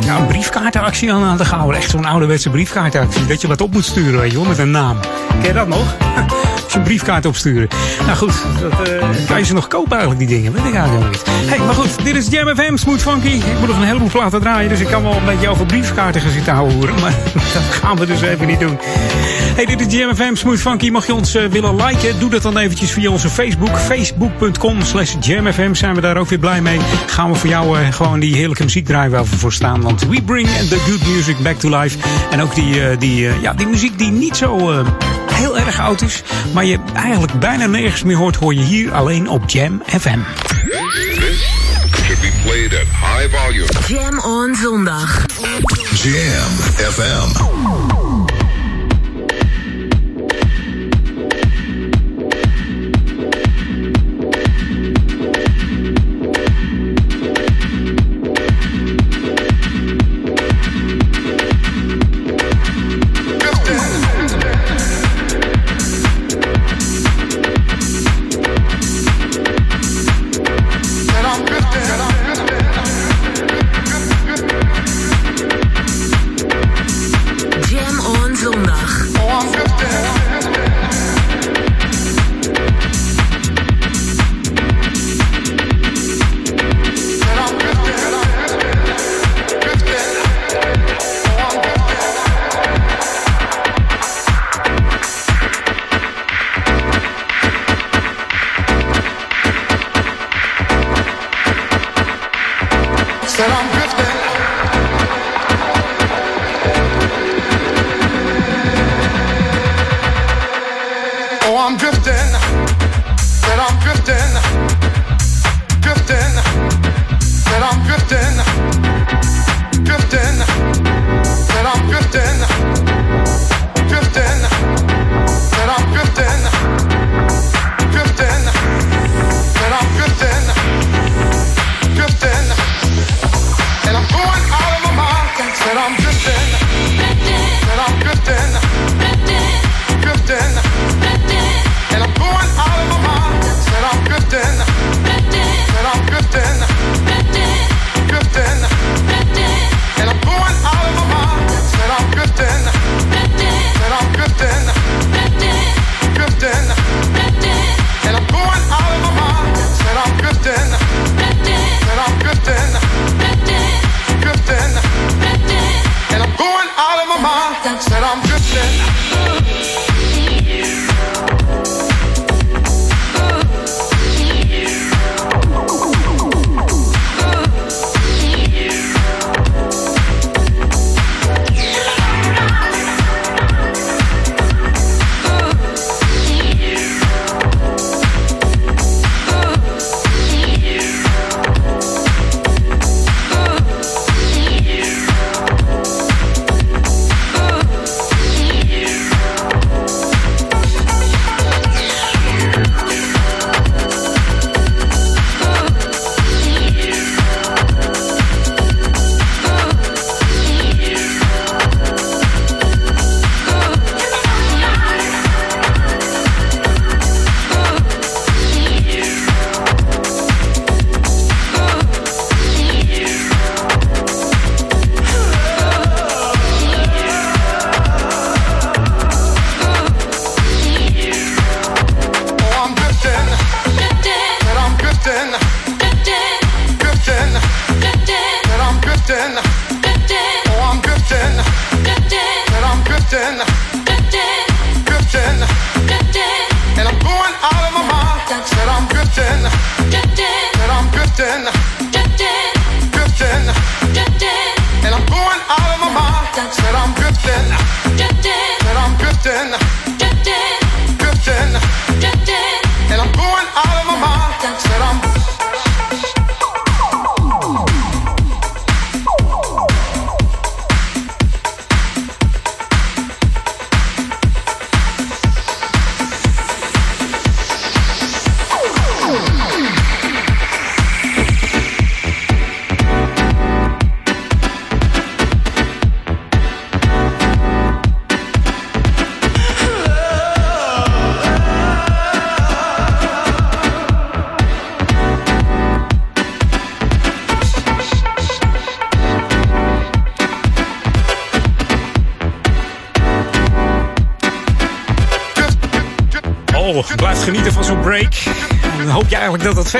[0.01, 1.77] ja, een briefkaartenactie aan, aan te houden.
[1.77, 3.27] Echt zo'n ouderwetse briefkaartenactie.
[3.27, 4.99] Dat je wat op moet sturen, weet je wel, met een naam.
[5.29, 5.95] Ken je dat nog?
[6.75, 7.69] Een briefkaart opsturen.
[8.07, 10.53] Nou goed, dat, eh, kan je ze nog kopen eigenlijk, die dingen?
[10.53, 11.23] Weet ik eigenlijk niet.
[11.27, 13.29] Hey, maar goed, dit is Jam FM, Smooth Funky.
[13.29, 16.21] Ik moet nog een heleboel platen draaien, dus ik kan wel een beetje over briefkaarten
[16.21, 16.95] gaan zitten houden.
[17.01, 18.79] Maar dat gaan we dus even niet doen.
[19.55, 20.91] Hey, dit is Jam FM, Smooth Funky.
[20.91, 22.19] Mag je ons eh, willen liken?
[22.19, 23.79] Doe dat dan eventjes via onze Facebook.
[23.79, 26.79] Facebook.com slash jamfm zijn we daar ook weer blij mee.
[27.07, 29.81] Gaan we voor jou eh, gewoon die heerlijke muziek draaien waar we voor staan.
[29.81, 31.99] Want we bring the good music back to life.
[32.31, 34.87] En ook die, eh, die, ja, die muziek die niet zo eh,
[35.33, 36.23] heel erg oud is.
[36.53, 40.19] Maar je eigenlijk bijna nergens meer hoort, hoor je hier alleen op Jam FM.
[42.05, 43.69] Should be played at high volume.
[43.87, 45.27] Jam on zondag.
[46.03, 46.51] Jam
[46.91, 48.04] FM.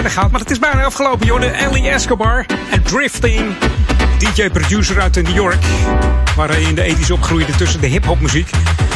[0.01, 0.31] Verder gaat.
[0.31, 1.41] Maar het is bijna afgelopen, joh.
[1.41, 3.55] De Ellie Escobar en Drifting.
[4.19, 5.65] DJ-producer uit New York.
[6.37, 8.51] Waar hij in de 80s opgroeide tussen de hip-hop muziek.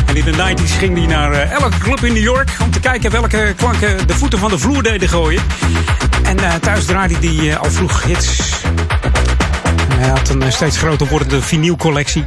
[0.07, 2.51] En in de 90s ging hij naar eh, elke club in New York.
[2.63, 5.43] Om te kijken welke klanken de voeten van de vloer deden gooien.
[6.23, 8.53] En eh, thuis draaide hij eh, al vroeg hits.
[9.95, 12.25] Hij had een steeds groter wordende vinylcollectie.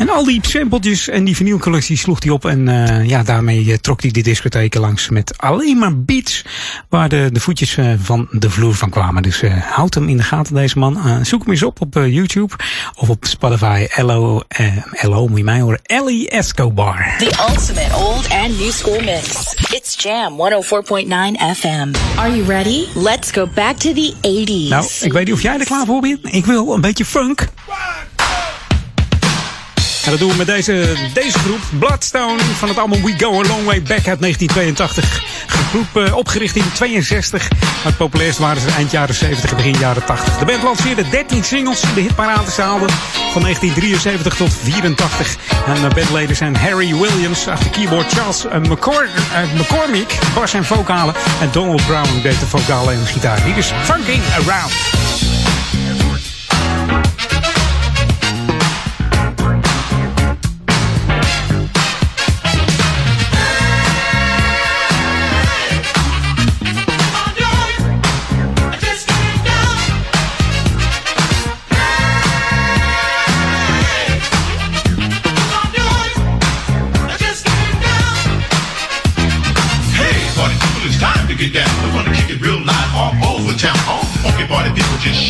[0.00, 2.44] En al die sampletjes en die vinylcollectie sloeg hij op.
[2.44, 6.44] En eh, ja, daarmee eh, trok hij de discotheken langs met alleen maar beats.
[6.88, 9.22] Waar de, de voetjes eh, van de vloer van kwamen.
[9.22, 11.24] Dus eh, houd hem in de gaten, deze man.
[11.26, 12.54] Zoek hem eens op op eh, YouTube
[12.94, 13.86] of op Spotify.
[13.96, 14.66] LO, eh,
[15.02, 15.80] LO moet je mij horen.
[15.82, 17.14] Ellie Escobar.
[17.18, 19.54] The ultimate old and new school mix.
[19.74, 21.92] It's Jam 104.9 FM.
[22.16, 22.84] Are you ready?
[22.94, 24.68] Let's go back to the 80s.
[24.68, 26.18] Nou, ik weet niet of jij er klaar voor bent.
[26.22, 27.48] Ik wil een beetje funk.
[30.10, 31.60] En dat doen we met deze, deze groep.
[31.78, 35.22] Bloodstone van het album We Go A Long Way Back uit 1982.
[35.46, 37.50] Een groep eh, opgericht in 62.
[37.50, 40.38] Maar het populairst waren ze eind jaren 70 en begin jaren 80.
[40.38, 42.86] De band lanceerde 13 singles in de hitparades haalde.
[43.32, 45.36] Van 1973 tot 84.
[45.66, 48.12] En de bandleden zijn Harry Williams achter keyboard.
[48.12, 51.14] Charles eh, McCor eh, McCormick, bas en vocalen.
[51.40, 53.42] En Donald Brown deed de vocalen en gitaar.
[53.42, 54.72] Hier is Funking Around.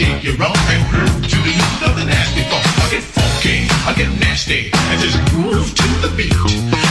[0.00, 2.64] Shake your rump and groove to the beat of the nasty funk.
[2.80, 6.32] I get funky, I get nasty, and just groove to the beat.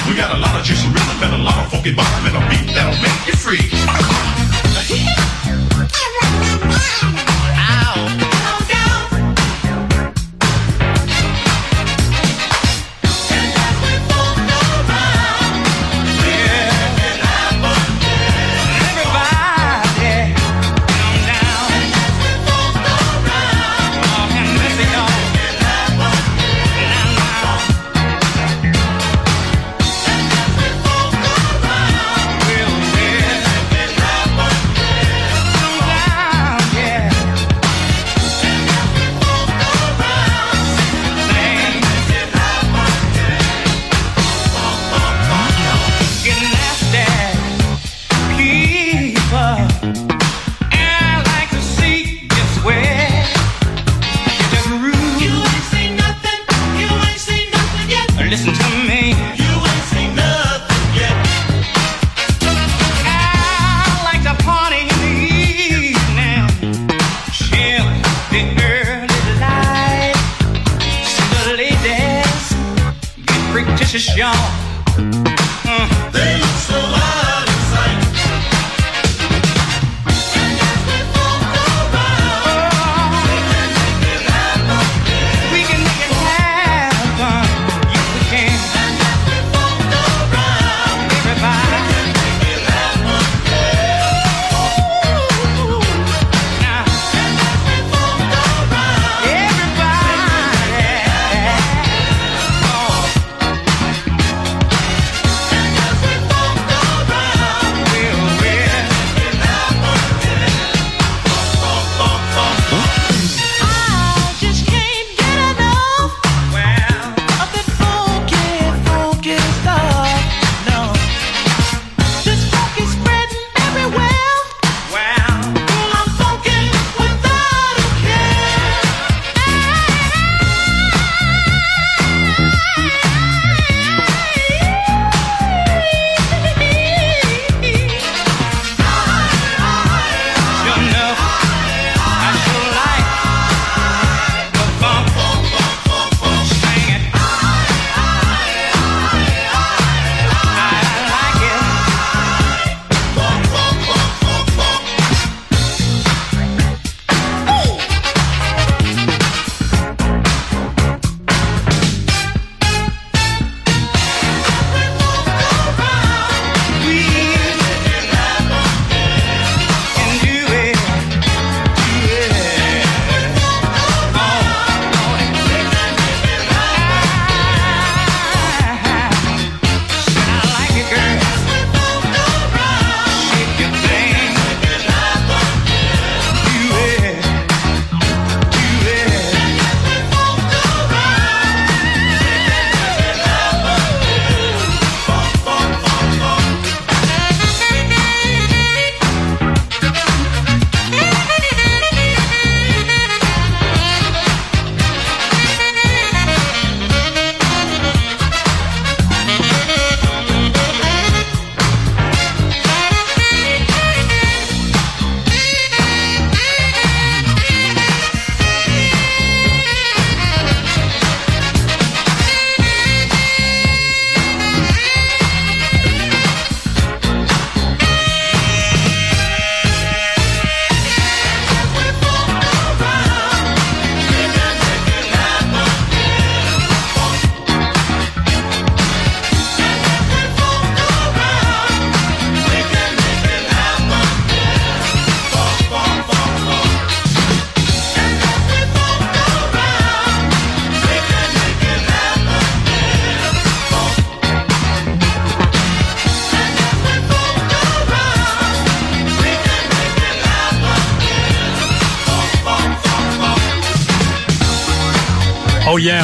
[0.07, 2.43] We got a lot of juicy rhythm and a lot of funky bottom and a
[2.49, 3.65] beat that'll make you free.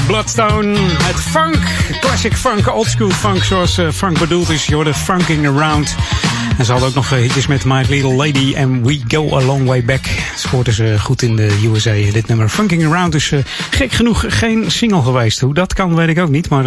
[0.07, 0.77] Bloodstone.
[1.03, 1.57] Het funk.
[1.99, 4.65] Classic funk, oldschool funk zoals eh, funk bedoeld is.
[4.65, 5.95] Je funking around.
[6.57, 9.41] En ze hadden ook nog eh, hitjes met My Little Lady en We Go A
[9.41, 10.05] Long Way Back.
[10.35, 11.91] Scoorden ze goed in de USA.
[11.91, 15.39] Dit nummer Funking Around is eh, gek genoeg geen single geweest.
[15.39, 16.65] Hoe dat kan weet ik ook niet, maar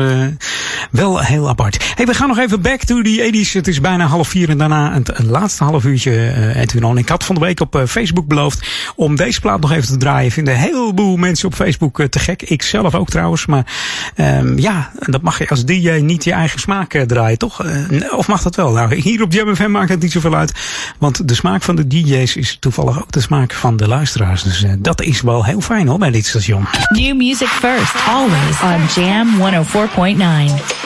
[0.90, 1.92] wel heel apart.
[1.94, 3.52] Hey, we gaan nog even back to the 80s.
[3.52, 6.98] Het is bijna half vier en daarna het, laatste half uurtje eh Edwin On.
[6.98, 8.66] Ik had van de week op Facebook beloofd
[8.98, 10.30] om deze plaat nog even te draaien.
[10.30, 12.42] Vinden een heleboel mensen op Facebook eh, te gek.
[12.42, 13.46] Ik zelf ook trouwens.
[13.46, 13.66] Maar
[14.14, 17.64] ehm, ja, dat mag je als DJ niet je eigen smaak eh, draaien, toch?
[17.64, 18.72] Eh, of mag dat wel?
[18.72, 20.52] Nou, hier op Jam FM maakt het niet zoveel uit.
[20.98, 24.42] Want de smaak van de DJ's is toevallig ook de smaak van de luisteraars.
[24.42, 26.66] Dus dat is wel heel fijn hoor bij dit station.
[26.88, 29.28] New music first, always on Jam
[29.64, 30.78] 104.9.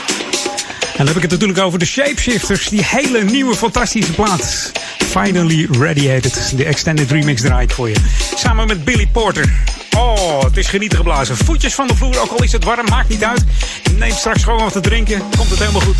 [0.92, 2.68] En dan heb ik het natuurlijk over de Shapeshifters.
[2.68, 4.72] Die hele nieuwe fantastische plaat.
[5.12, 6.52] Finally Radiated.
[6.56, 7.96] De extended remix draait voor je.
[8.34, 9.52] Samen met Billy Porter.
[9.96, 11.36] Oh, het is genieten geblazen.
[11.36, 13.44] Voetjes van de vloer, ook al is het warm, maakt niet uit.
[13.98, 15.18] Neem straks gewoon wat te drinken.
[15.36, 15.96] Komt het helemaal goed.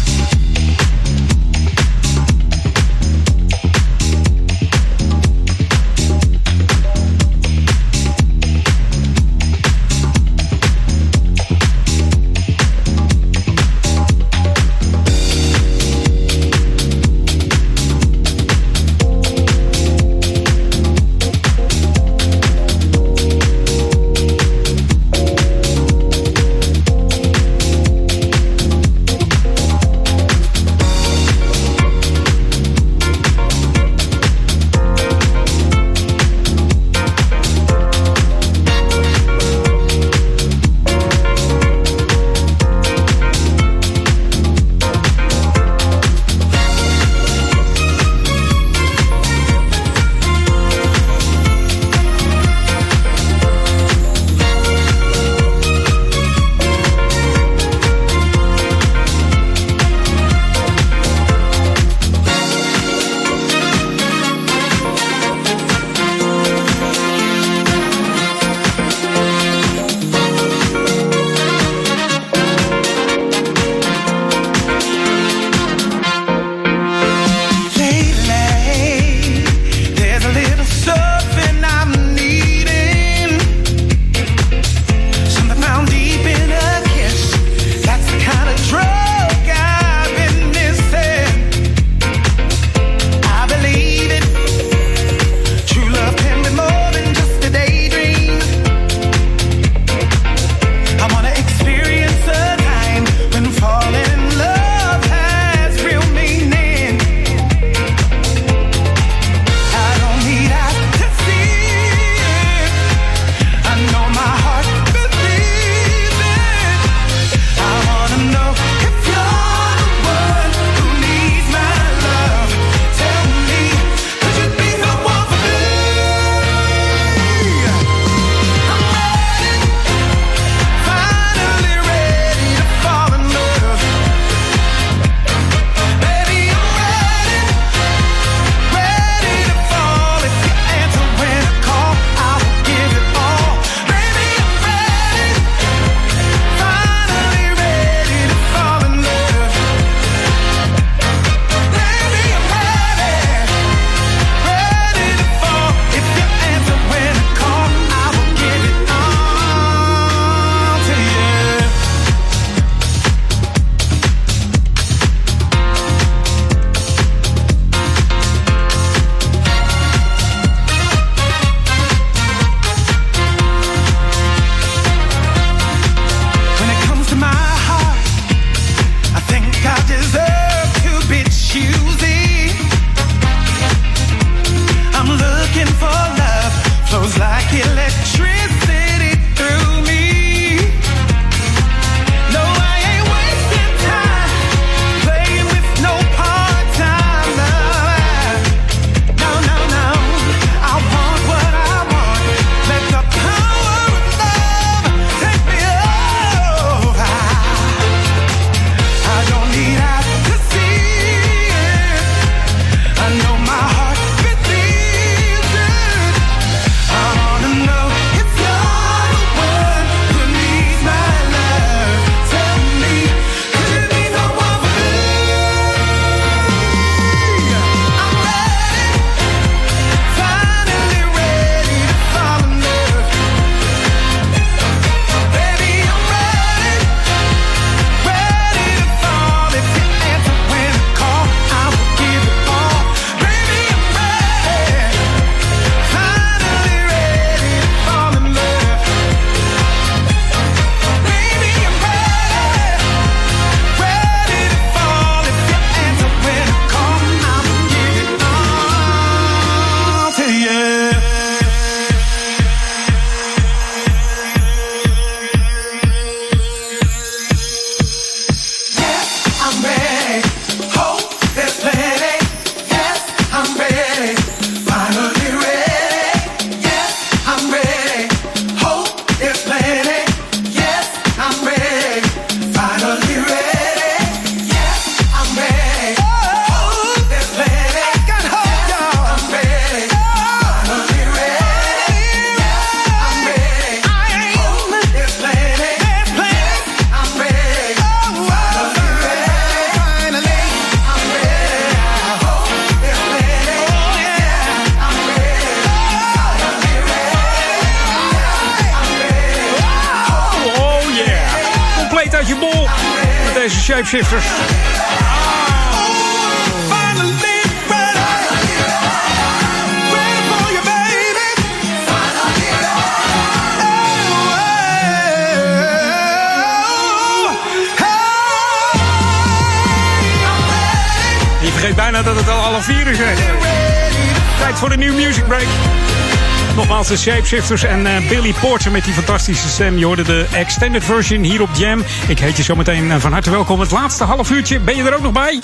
[337.03, 339.79] Shapeshifters en eh, Billy Porter met die fantastische stem.
[339.79, 341.85] Je hoorde de extended version hier op Jam.
[342.09, 343.61] Ik heet je zometeen eh, van harte welkom.
[343.61, 344.61] Het laatste half uurtje.
[344.61, 345.41] Ben je er ook nog bij?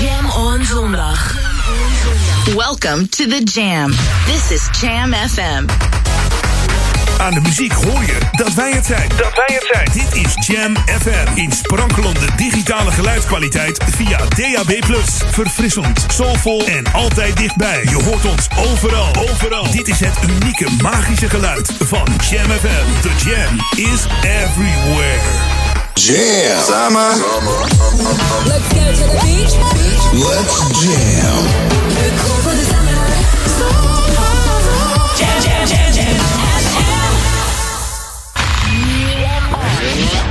[0.00, 1.34] Jam on zondag.
[2.56, 3.90] Welcome to the Jam.
[4.26, 6.01] This is Jam FM.
[7.22, 9.08] Aan de muziek hoor je dat wij het zijn.
[9.08, 9.88] Dat wij het zijn.
[9.92, 11.36] Dit is Jam FM.
[11.36, 14.84] In sprankelende digitale geluidskwaliteit via DAB+.
[15.30, 17.82] Verfrissend, soulvol en altijd dichtbij.
[17.82, 19.08] Je hoort ons overal.
[19.30, 19.70] Overal.
[19.70, 23.00] Dit is het unieke magische geluid van Jam FM.
[23.02, 25.20] The Jam is everywhere.
[25.94, 26.64] Jam.
[26.64, 27.10] Summer.
[28.46, 29.54] Let's go to the beach.
[30.12, 31.72] Let's jam.
[32.02, 32.41] Jam,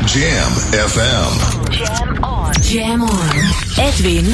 [0.06, 1.72] Jam FM.
[1.72, 2.54] Jam on.
[2.62, 3.36] Jam on.
[3.78, 4.26] Edwin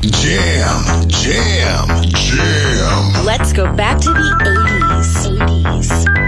[0.00, 1.08] Jam.
[1.08, 2.02] Jam.
[2.14, 3.24] Jam.
[3.24, 4.28] Let's go back to the
[4.96, 5.38] 80s.
[5.38, 6.19] 80s.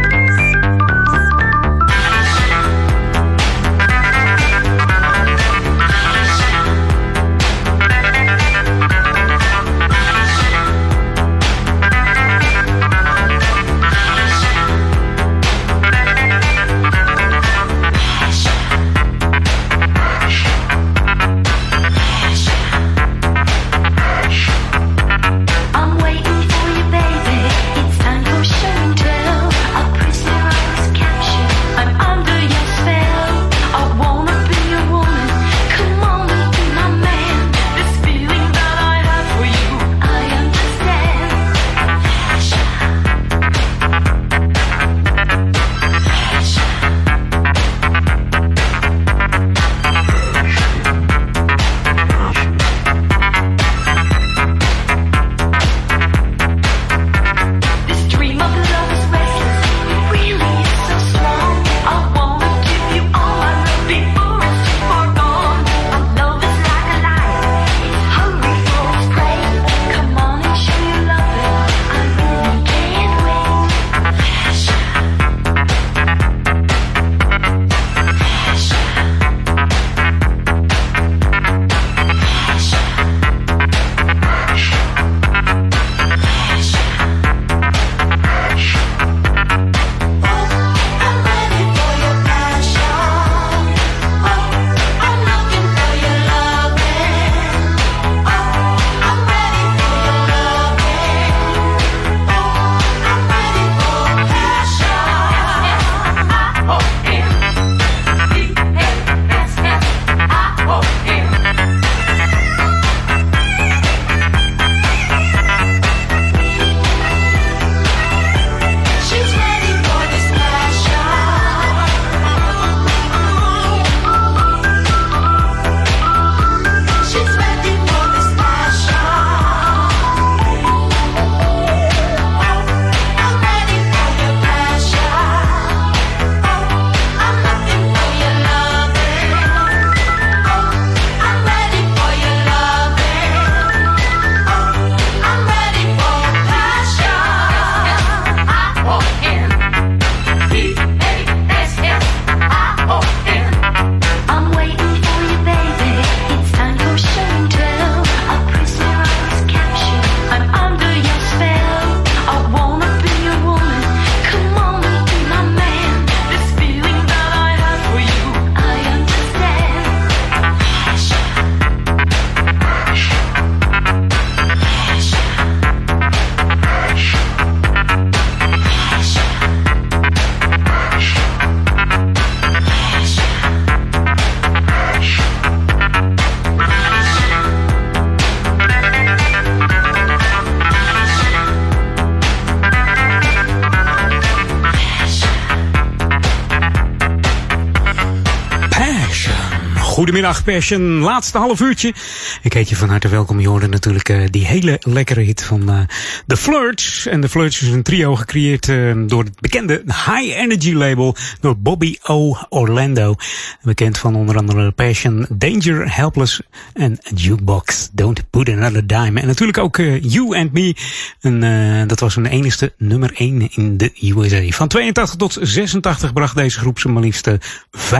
[200.13, 201.95] Goedemiddag Passion, laatste half uurtje.
[202.43, 203.41] Ik heet je van harte welkom.
[203.41, 205.81] Je hoorde natuurlijk uh, die hele lekkere hit van uh,
[206.27, 207.07] The Flirts.
[207.07, 211.59] En The Flirts is een trio gecreëerd uh, door het bekende High Energy label door
[211.59, 212.37] Bobby O.
[212.49, 213.15] Orlando.
[213.63, 216.41] Bekend van onder andere Passion, Danger, Helpless
[216.73, 217.91] en Jukebox.
[217.93, 219.21] Don't Put Another Dime.
[219.21, 220.77] En natuurlijk ook You and Me.
[221.21, 224.57] En dat was hun enigste nummer 1 in de USA.
[224.57, 227.31] Van 82 tot 86 bracht deze groep ze maar liefst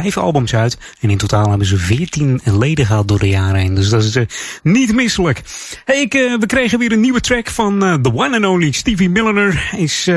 [0.01, 0.79] vijf albums uit.
[1.01, 3.75] En in totaal hebben ze 14 leden gehad door de jaren heen.
[3.75, 4.25] Dus dat is uh,
[4.63, 5.43] niet misselijk.
[5.85, 8.73] Hey, ik, uh, we kregen weer een nieuwe track van uh, the one and only
[8.73, 9.71] Stevie Milliner.
[9.77, 10.09] Is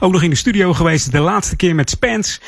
[0.00, 1.12] ook nog in de studio geweest.
[1.12, 2.40] De laatste keer met Spence.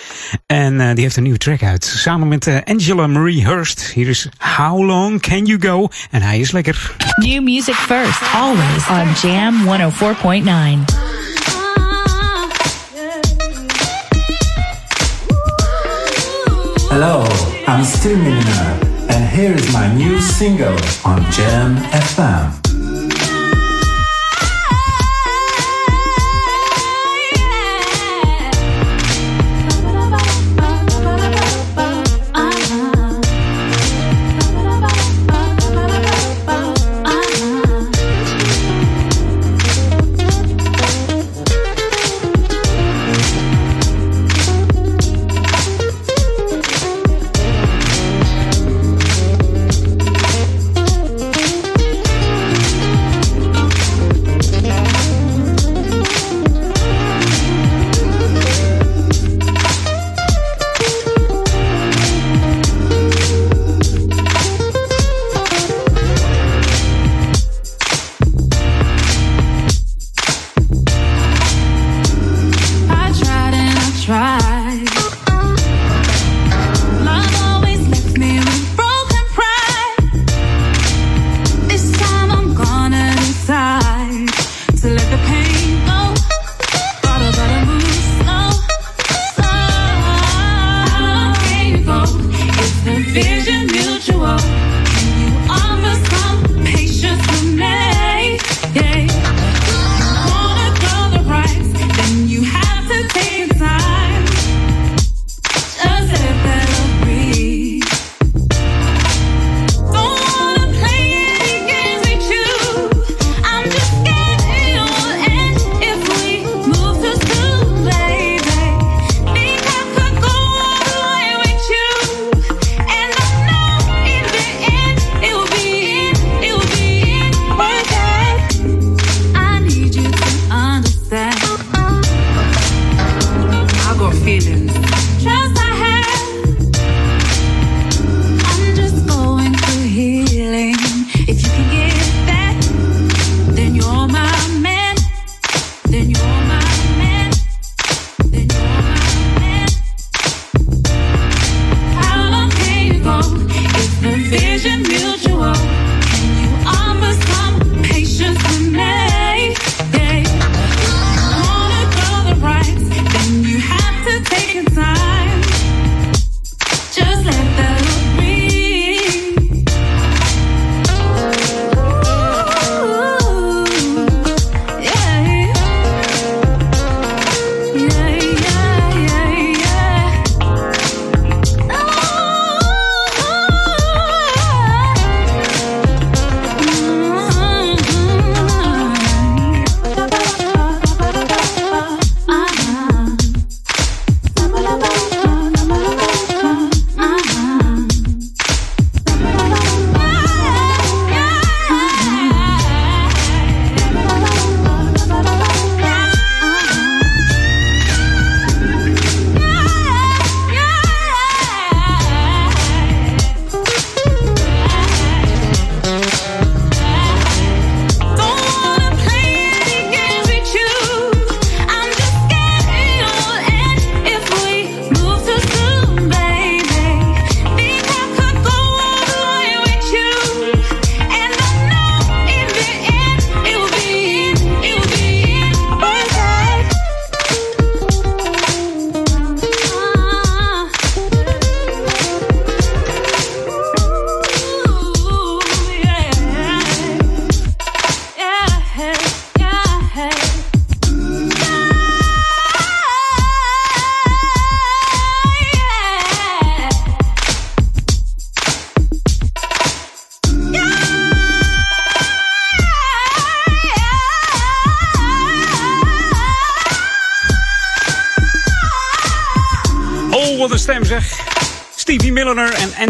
[0.47, 1.85] En die heeft een nieuwe track uit.
[1.85, 3.93] Samen met Angela Marie Hurst.
[3.95, 5.89] Hier is How Long Can You Go?
[6.11, 6.95] En hij is lekker.
[7.17, 8.23] New music first.
[8.35, 11.16] Always on Jam 104.9.
[16.99, 17.27] Hello,
[17.67, 22.66] I'm Steve Milliner, and here is my new single on Jam FM.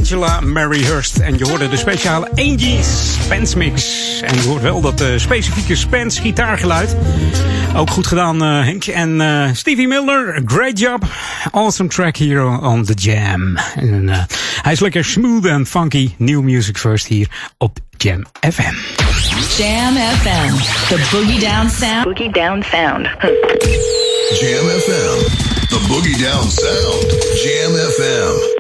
[0.07, 1.17] Angela Mary Hurst.
[1.17, 3.85] En je hoorde de speciale Angie Spence mix.
[4.21, 6.97] En je hoort wel dat uh, specifieke Spence gitaargeluid.
[7.77, 8.85] Ook goed gedaan, uh, Henk.
[8.85, 11.05] En uh, Stevie Miller, great job.
[11.51, 13.57] Awesome track here on the jam.
[13.77, 14.19] En, uh,
[14.63, 16.11] hij is lekker smooth en funky.
[16.17, 17.29] New music first hier
[17.59, 18.75] op Jam FM.
[19.57, 20.55] Jam FM,
[20.89, 22.05] the boogie down sound.
[22.05, 23.07] Boogie down sound.
[24.41, 25.19] Jam FM,
[25.69, 27.11] the boogie down sound.
[27.43, 28.56] Jam FM.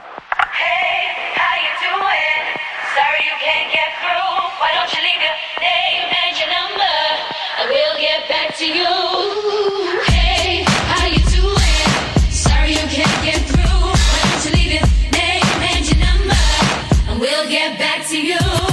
[18.26, 18.65] You.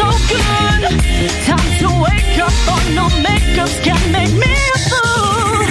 [0.00, 0.82] So good.
[1.44, 5.66] Time to wake up on no makeups can make me a fool.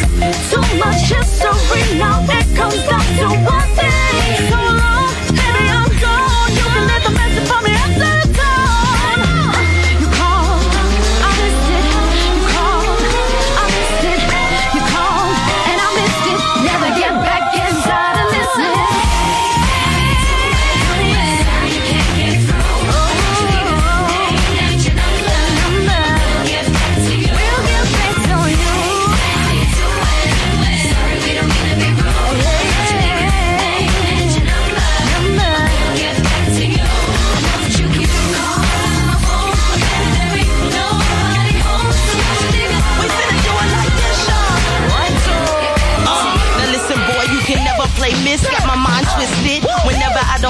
[0.51, 4.49] Too much history now, it comes down to one thing.
[4.49, 4.98] So long,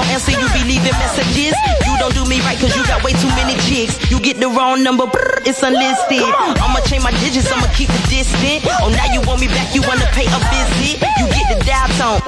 [0.00, 1.52] don't answer, you be leaving messages.
[1.84, 4.00] You don't do me right cause you got way too many chicks.
[4.10, 6.24] You get the wrong number, brr, it's unlisted.
[6.24, 8.64] I'ma change my digits, I'ma keep the distant.
[8.80, 11.04] Oh, now you want me back, you wanna pay a visit.
[11.20, 12.20] You get the dial tone.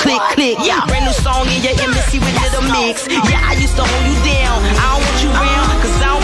[0.00, 0.56] Click, click.
[0.64, 3.04] Yeah, brand new song in your embassy with little mix.
[3.04, 4.64] Yeah, I used to hold you down.
[4.80, 6.19] I don't want you round, cause I don't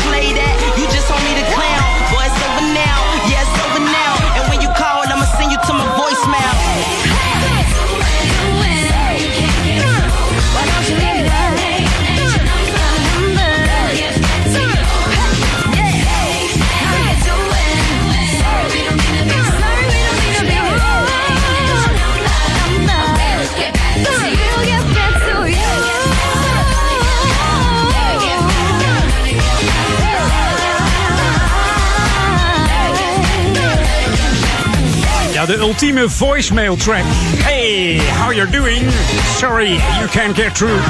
[35.37, 37.05] Ja, de ultieme voicemail track.
[37.45, 38.91] Hey, how you doing?
[39.39, 40.81] Sorry, you can't get through.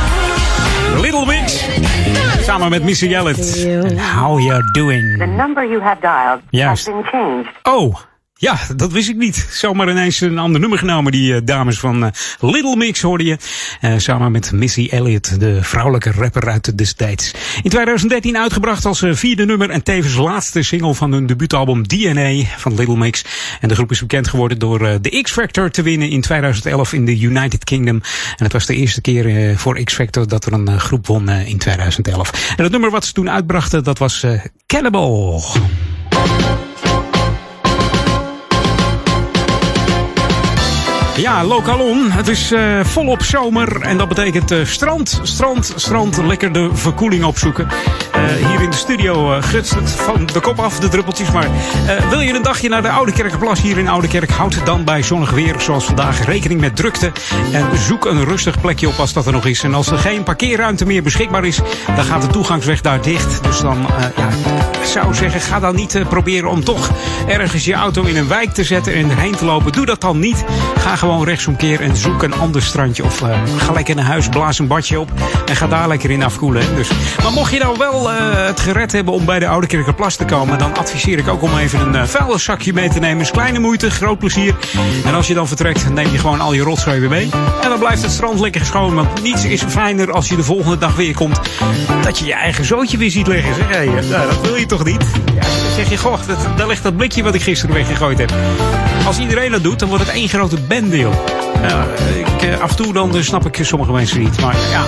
[1.01, 1.65] Little Mix.
[2.45, 3.67] Samen met Missy Elliott.
[3.67, 5.19] And how you doing?
[5.19, 6.69] The number you have dialed Juist.
[6.69, 7.51] has been changed.
[7.65, 8.01] Oh,
[8.39, 9.47] ja, dat wist ik niet.
[9.51, 11.13] Zomaar ineens een ander nummer genomen.
[11.13, 12.09] Die uh, dames van uh,
[12.41, 13.37] Little Mix hoorde je.
[13.81, 17.31] Uh, samen met Missy Elliott, de vrouwelijke rapper uit de destijds.
[17.63, 22.75] In 2013 uitgebracht als vierde nummer en tevens laatste single van hun debuutalbum DNA van
[22.75, 23.25] Little Mix.
[23.61, 27.19] En de groep is bekend geworden door de X-Factor te winnen in 2011 in de
[27.19, 28.03] United Kingdom.
[28.37, 32.55] En het was de eerste keer voor X-Factor dat er een groep won in 2011.
[32.57, 34.27] En het nummer wat ze toen uitbrachten, dat was
[34.67, 35.45] Cannibal.
[41.17, 42.11] Ja, Lokalon.
[42.11, 46.23] Het is uh, volop zomer en dat betekent uh, strand, strand, strand.
[46.23, 47.69] Lekker de verkoeling opzoeken.
[48.49, 51.31] Hier in de studio uh, gutst het van de kop af, de druppeltjes.
[51.31, 54.31] Maar uh, wil je een dagje naar de Oude Kerkenplas hier in Oude Kerk?
[54.31, 57.13] Houd dan bij zonnig weer, zoals vandaag, rekening met drukte.
[57.53, 59.63] En zoek een rustig plekje op als dat er nog is.
[59.63, 61.61] En als er geen parkeerruimte meer beschikbaar is,
[61.97, 63.43] dan gaat de toegangsweg daar dicht.
[63.43, 64.29] Dus dan, uh, ja,
[64.81, 66.91] ik zou zeggen, ga dan niet proberen om toch
[67.27, 69.73] ergens je auto in een wijk te zetten en erheen te lopen.
[69.73, 70.45] Doe dat dan niet.
[70.79, 73.05] Ga gewoon rechtsomkeer en zoek een ander strandje.
[73.05, 73.23] Of
[73.57, 75.11] ga lekker naar huis, blaas een badje op
[75.47, 76.75] en ga daar lekker in afkoelen.
[76.75, 76.91] Dus,
[77.23, 78.11] maar mocht je nou wel
[78.61, 81.81] gered hebben om bij de Oude Kerkerplas te komen, dan adviseer ik ook om even
[81.81, 83.23] een uh, vuilniszakje mee te nemen.
[83.23, 84.55] Is kleine moeite, groot plezier.
[85.05, 87.31] En als je dan vertrekt, neem je gewoon al je rotzooi weer mee.
[87.63, 88.95] En dan blijft het strand lekker schoon.
[88.95, 91.41] Want niets is fijner als je de volgende dag weer komt,
[92.03, 93.55] dat je je eigen zootje weer ziet liggen.
[93.55, 95.05] Zeg, hey, nou, dat wil je toch niet?
[95.35, 98.33] Ja, dan zeg je, goh, dat, daar ligt dat blikje wat ik gisteren weggegooid heb.
[99.07, 101.87] Als iedereen dat doet, dan wordt het één grote bende, ja,
[102.19, 104.41] ik, uh, af en toe dan snap ik sommige mensen niet.
[104.41, 104.85] Maar ja,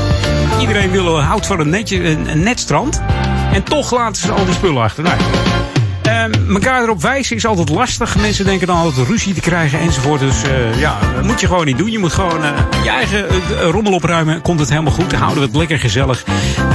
[0.61, 3.03] iedereen wil, houdt van een, netje, een net strand.
[3.53, 5.05] En toch laten ze al die spullen achter.
[6.09, 8.16] Uh, elkaar erop wijzen is altijd lastig.
[8.16, 10.20] Mensen denken dan altijd ruzie te krijgen enzovoort.
[10.20, 11.90] Dus uh, ja, dat moet je gewoon niet doen.
[11.90, 12.51] Je moet gewoon uh,
[12.82, 13.26] je eigen
[13.70, 14.43] rommel opruimen.
[14.43, 15.12] Komt het helemaal goed.
[15.12, 16.24] Houden we het lekker gezellig.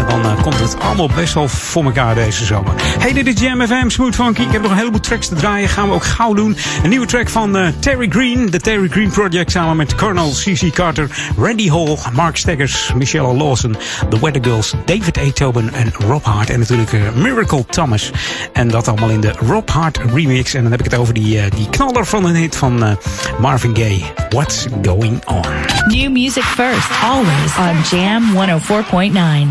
[0.08, 2.74] En dan komt het allemaal best wel voor elkaar deze zomer.
[2.78, 4.42] Hey, dit is Jam FM, Smooth Funky.
[4.42, 5.70] Ik heb nog een heleboel tracks te draaien.
[5.70, 6.58] Gaan we ook gauw doen.
[6.84, 8.50] Een nieuwe track van Terry Green.
[8.50, 10.74] De Terry Green Project samen met Colonel C.C.
[10.74, 11.10] Carter.
[11.38, 13.76] Randy Hall, Mark Steggers, Michelle Lawson.
[14.10, 15.32] The Weather Girls, David A.
[15.34, 16.50] Tobin en Rob Hart.
[16.50, 18.12] En natuurlijk Miracle Thomas.
[18.54, 20.54] En dat allemaal in de Rob Hart remix.
[20.54, 22.92] En dan heb ik het over die, uh, die knaller van een hit van uh,
[23.40, 24.02] Marvin Gaye.
[24.30, 25.42] What's Going On?
[25.88, 29.14] New music first, always on Jam 104.9.
[29.14, 29.48] Man,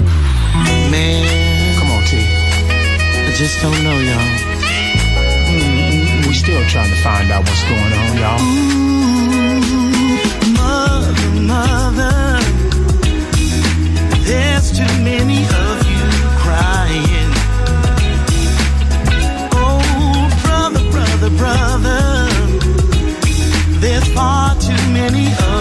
[1.78, 2.12] come on, T.
[2.12, 4.28] I just don't know, y'all.
[5.48, 8.40] Mm, we still trying to find out what's going on, y'all.
[8.40, 9.60] Ooh,
[10.52, 12.40] mother, mother,
[14.24, 15.61] there's too many
[25.12, 25.51] money.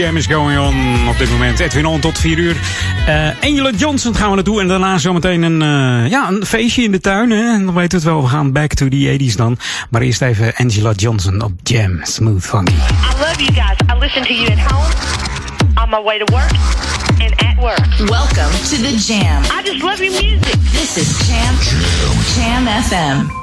[0.00, 1.60] jam is going on op dit moment.
[1.60, 2.56] Edwin On tot 4 uur.
[3.08, 4.60] Uh, Angela Johnson gaan we naartoe.
[4.60, 7.30] En daarna zometeen een, uh, ja, een feestje in de tuin.
[7.30, 7.64] Hè?
[7.64, 8.22] Dan weten we het wel.
[8.22, 9.58] We gaan back to the 80s dan.
[9.90, 12.00] Maar eerst even Angela Johnson op Jam.
[12.02, 12.72] Smooth Funky.
[12.72, 12.76] I
[13.18, 13.76] love you guys.
[13.94, 14.92] I listen to you at home.
[15.82, 16.50] On my way to work.
[17.18, 18.08] And at work.
[18.08, 19.42] Welcome to the Jam.
[19.42, 20.54] I just love your music.
[20.72, 21.54] This is Jam.
[22.34, 23.39] Jam, jam FM.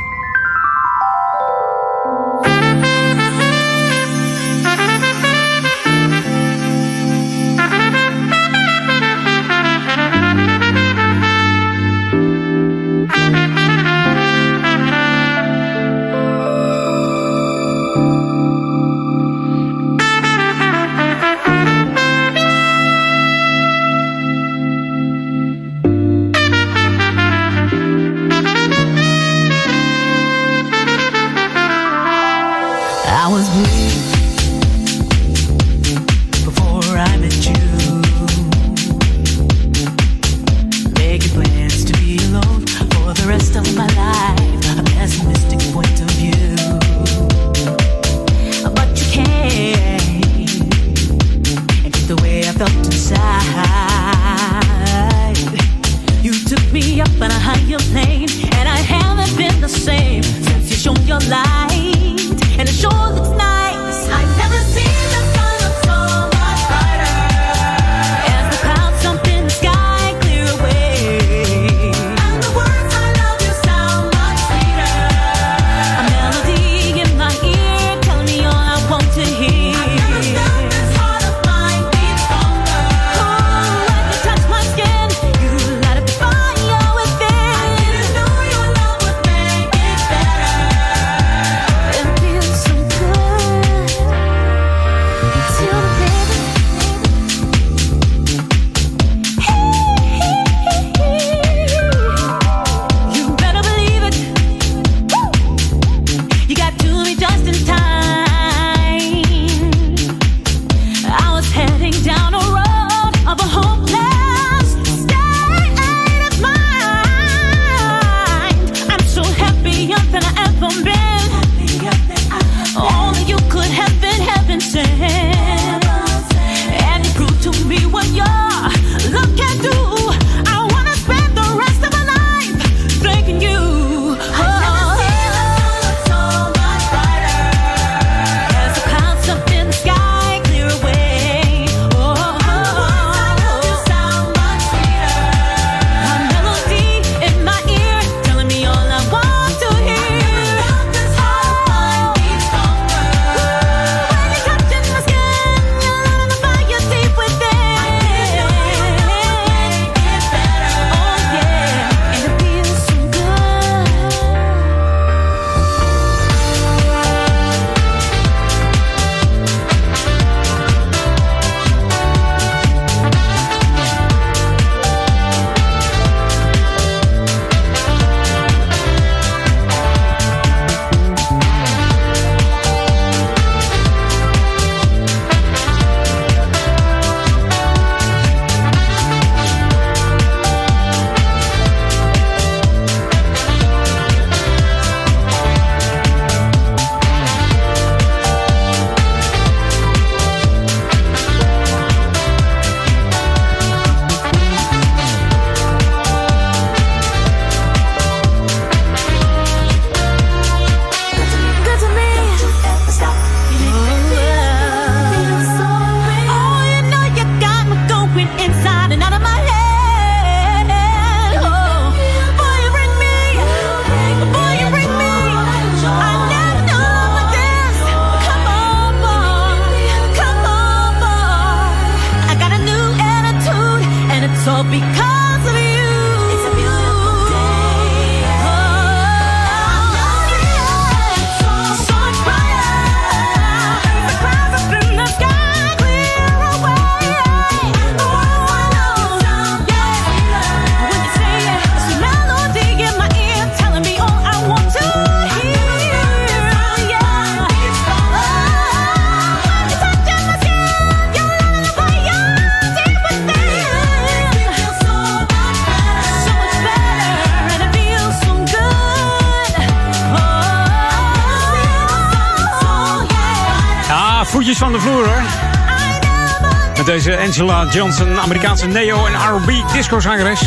[277.40, 280.42] Angela Johnson, Amerikaanse neo- en R&B discozangeres.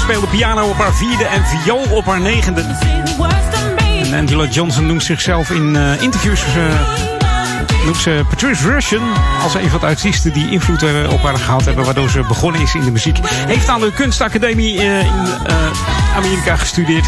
[0.00, 2.60] Speelde piano op haar vierde en viool op haar negende.
[4.02, 6.42] En Angela Johnson noemt zichzelf in eh, interviews...
[6.56, 9.02] eh, noemt ze Patrice Russian
[9.42, 12.74] als een van de artiesten die invloed op haar gehad hebben, waardoor ze begonnen is
[12.74, 13.18] in de muziek.
[13.46, 15.28] Heeft aan de kunstacademie eh, in
[16.16, 17.06] Amerika gestudeerd.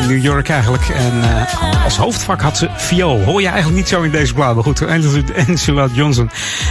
[0.00, 0.88] In New York eigenlijk.
[0.88, 3.22] En eh, als hoofdvak had ze viool.
[3.22, 4.54] Hoor je eigenlijk niet zo in deze plaat.
[4.54, 4.82] Maar goed,
[5.46, 6.30] Angela Johnson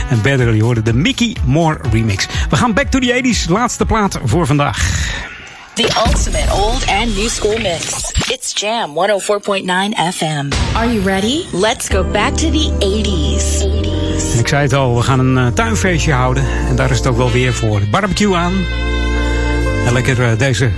[0.10, 2.28] en Better, je hoorde de Mickey Moore remix.
[2.50, 3.50] We gaan back to the 80s.
[3.50, 4.78] Laatste plaat voor vandaag.
[5.74, 8.12] The ultimate old and new school mix.
[8.28, 10.50] It's Jam 104.9 FM.
[10.76, 11.46] Are you ready?
[11.52, 13.62] Let's go back to the 80s.
[14.34, 16.44] En ik zei het al, we gaan een eh, tuinfeestje houden.
[16.68, 17.82] En daar is het ook wel weer voor.
[17.92, 18.54] Barbecue aan.
[19.86, 20.70] En lekker eh, deze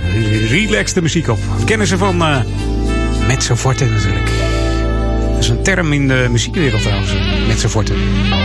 [0.48, 1.38] relaxte muziek op.
[1.64, 2.38] Kennen ze van uh,
[3.26, 4.30] Mezzo Forte natuurlijk.
[5.32, 7.12] Dat is een term in de muziekwereld trouwens.
[7.46, 7.94] Mezzo Forte.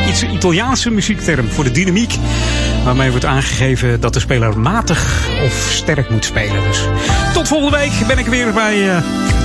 [0.10, 2.14] Iets Italiaanse muziekterm voor de dynamiek.
[2.84, 6.64] Waarmee wordt aangegeven dat de speler matig of sterk moet spelen.
[6.64, 6.82] Dus
[7.34, 8.98] tot volgende week ben ik weer bij uh,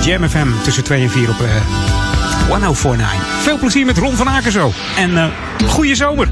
[0.05, 1.47] Jam FM tussen 2 en 4 op uh,
[2.47, 3.43] 1049.
[3.43, 4.71] Veel plezier met Ron van Aken zo.
[4.97, 5.25] En uh,
[5.67, 6.27] goede zomer.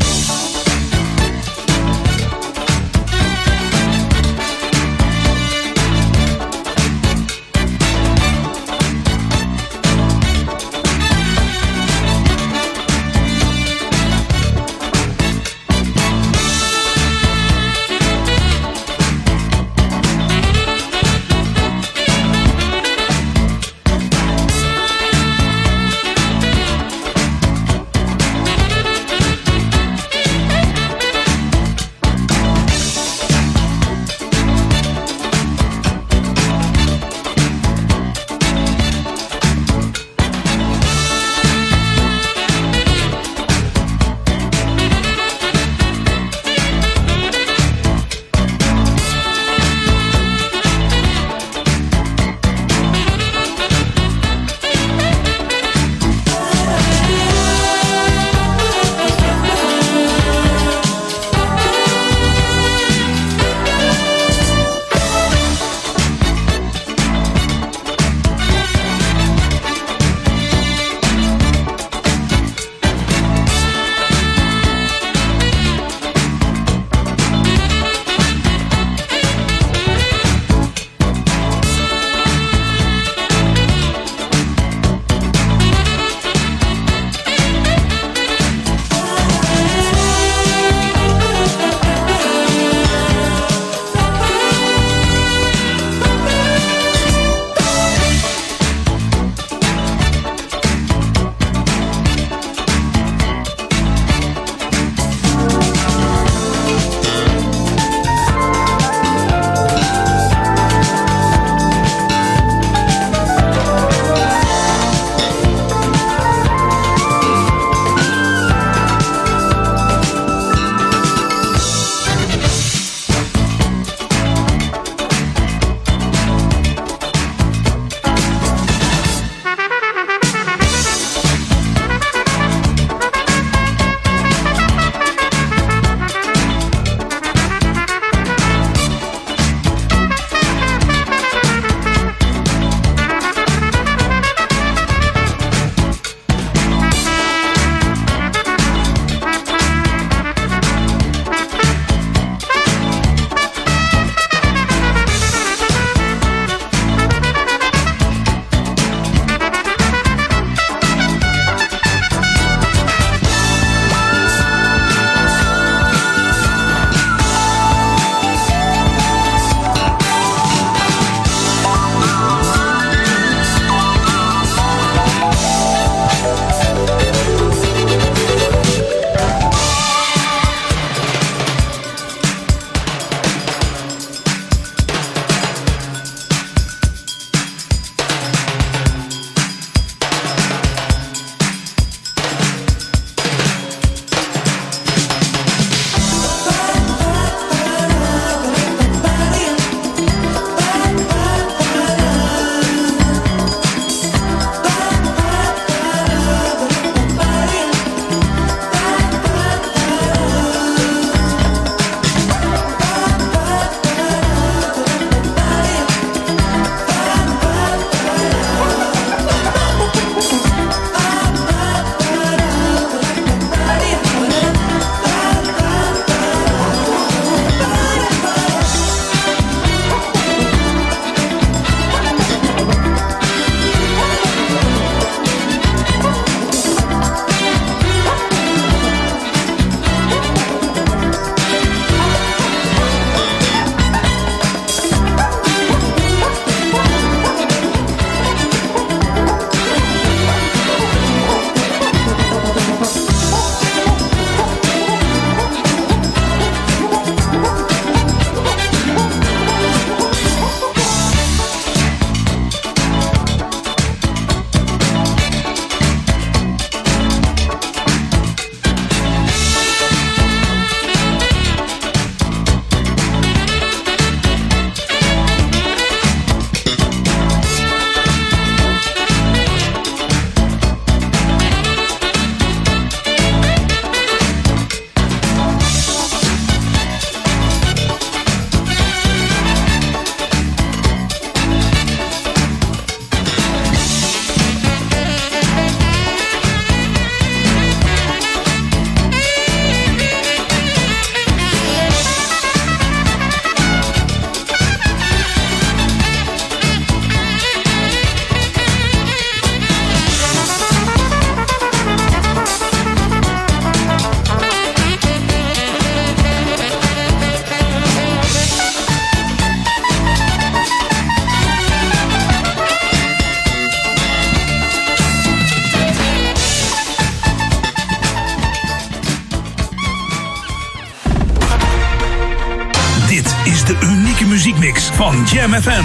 [335.54, 335.84] FM.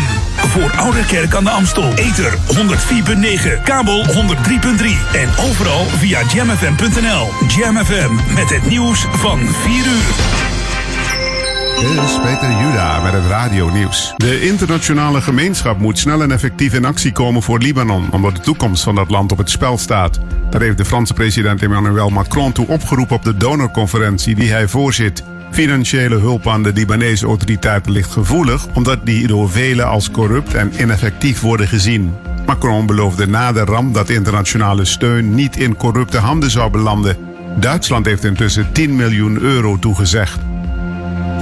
[0.48, 1.94] Voor Oude Kerk aan de Amstel.
[1.94, 4.12] Ether 104.9, kabel 103.3
[5.12, 7.28] en overal via jamfm.nl.
[7.48, 10.14] Jam FM met het nieuws van 4 uur.
[11.80, 14.12] Dit is Peter Juda met het radio-nieuws.
[14.16, 18.82] De internationale gemeenschap moet snel en effectief in actie komen voor Libanon, omdat de toekomst
[18.82, 20.20] van dat land op het spel staat.
[20.50, 25.24] Daar heeft de Franse president Emmanuel Macron toe opgeroepen op de donorconferentie die hij voorzit.
[25.56, 30.72] Financiële hulp aan de Libanese autoriteiten ligt gevoelig, omdat die door velen als corrupt en
[30.80, 32.14] ineffectief worden gezien.
[32.46, 37.16] Macron beloofde na de ramp dat internationale steun niet in corrupte handen zou belanden.
[37.60, 40.38] Duitsland heeft intussen 10 miljoen euro toegezegd.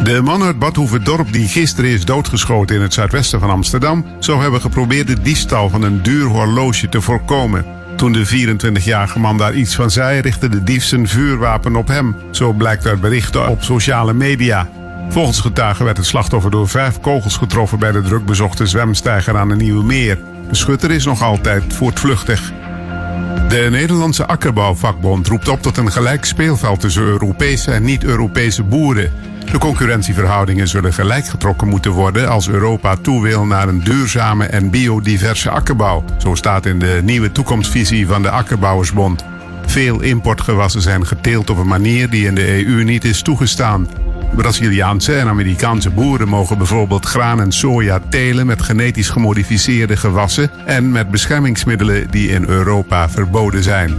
[0.04, 4.04] De man uit Badhoevedorp die gisteren is doodgeschoten in het zuidwesten van Amsterdam...
[4.18, 7.64] zou hebben geprobeerd de diefstal van een duur horloge te voorkomen.
[7.96, 12.16] Toen de 24-jarige man daar iets van zei, richtte de dief zijn vuurwapen op hem.
[12.30, 14.68] Zo blijkt uit berichten op sociale media.
[15.08, 17.78] Volgens getuigen werd het slachtoffer door vijf kogels getroffen...
[17.78, 20.18] bij de drukbezochte zwemsteiger aan de Nieuwe Meer.
[20.48, 22.52] De schutter is nog altijd voortvluchtig.
[23.48, 29.12] De Nederlandse akkerbouwvakbond roept op tot een gelijk speelveld tussen Europese en niet-Europese boeren.
[29.50, 34.70] De concurrentieverhoudingen zullen gelijk getrokken moeten worden als Europa toe wil naar een duurzame en
[34.70, 36.04] biodiverse akkerbouw.
[36.18, 39.24] Zo staat in de nieuwe toekomstvisie van de Akkerbouwersbond.
[39.66, 43.88] Veel importgewassen zijn geteeld op een manier die in de EU niet is toegestaan.
[44.36, 50.92] Braziliaanse en Amerikaanse boeren mogen bijvoorbeeld graan en soja telen met genetisch gemodificeerde gewassen en
[50.92, 53.94] met beschermingsmiddelen die in Europa verboden zijn.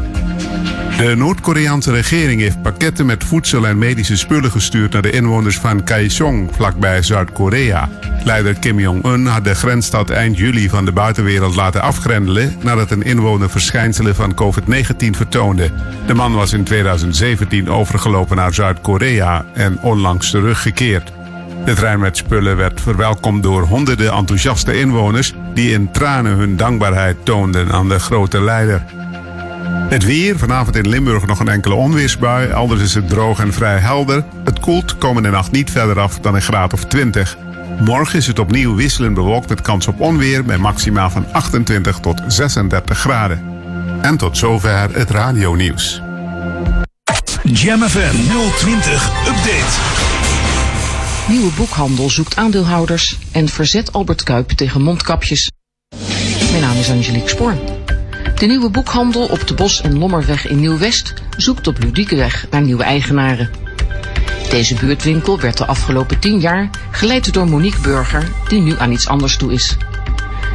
[0.98, 5.84] De Noord-Koreaanse regering heeft pakketten met voedsel en medische spullen gestuurd naar de inwoners van
[5.84, 7.90] Kaesong, vlakbij Zuid-Korea.
[8.24, 13.04] Leider Kim Jong-un had de grensstad eind juli van de buitenwereld laten afgrendelen nadat een
[13.04, 15.72] inwoner verschijnselen van COVID-19 vertoonde.
[16.08, 21.12] De man was in 2017 overgelopen naar Zuid-Korea en onlangs teruggekeerd.
[21.66, 27.18] De trein met spullen werd verwelkomd door honderden enthousiaste inwoners die in tranen hun dankbaarheid
[27.24, 28.84] toonden aan de grote leider.
[29.76, 32.50] Het weer, vanavond in Limburg nog een enkele onweersbui.
[32.50, 34.24] Elders is het droog en vrij helder.
[34.44, 37.38] Het koelt komende nacht niet verder af dan een graad of 20.
[37.80, 40.44] Morgen is het opnieuw wisselend bewolkt met kans op onweer...
[40.44, 43.44] bij maxima van 28 tot 36 graden.
[44.02, 46.02] En tot zover het radionieuws.
[47.44, 48.16] Jam FM
[48.58, 50.04] 020 Update.
[51.28, 55.52] Nieuwe boekhandel zoekt aandeelhouders en verzet Albert Kuip tegen mondkapjes.
[56.52, 57.54] Mijn naam is Angelique Spoor.
[58.36, 62.84] De nieuwe boekhandel op de Bos- en Lommerweg in Nieuw-West zoekt op Ludiekeweg naar nieuwe
[62.84, 63.50] eigenaren.
[64.50, 69.08] Deze buurtwinkel werd de afgelopen tien jaar geleid door Monique Burger, die nu aan iets
[69.08, 69.78] anders toe is.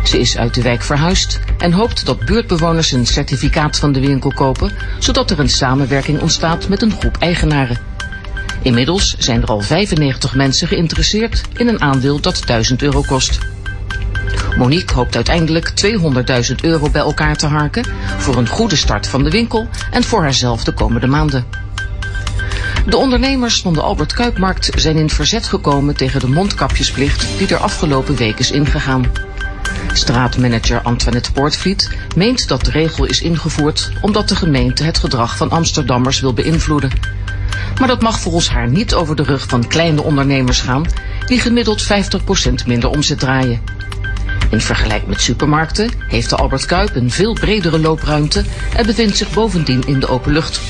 [0.04, 4.32] Ze is uit de wijk verhuisd en hoopt dat buurtbewoners een certificaat van de winkel
[4.32, 7.78] kopen, zodat er een samenwerking ontstaat met een groep eigenaren.
[8.62, 13.38] Inmiddels zijn er al 95 mensen geïnteresseerd in een aandeel dat 1000 euro kost.
[14.60, 15.72] Monique hoopt uiteindelijk
[16.48, 17.84] 200.000 euro bij elkaar te harken
[18.18, 21.44] voor een goede start van de winkel en voor haarzelf de komende maanden.
[22.86, 27.56] De ondernemers van de Albert Kuipmarkt zijn in verzet gekomen tegen de mondkapjesplicht die er
[27.56, 29.12] afgelopen week is ingegaan.
[29.92, 35.50] Straatmanager Antoinette Poortvliet meent dat de regel is ingevoerd omdat de gemeente het gedrag van
[35.50, 36.90] Amsterdammers wil beïnvloeden.
[37.78, 40.86] Maar dat mag volgens haar niet over de rug van kleine ondernemers gaan
[41.26, 41.86] die gemiddeld 50%
[42.66, 43.79] minder omzet draaien.
[44.50, 48.44] In vergelijking met supermarkten heeft de Albert Kuip een veel bredere loopruimte
[48.76, 50.60] en bevindt zich bovendien in de open lucht.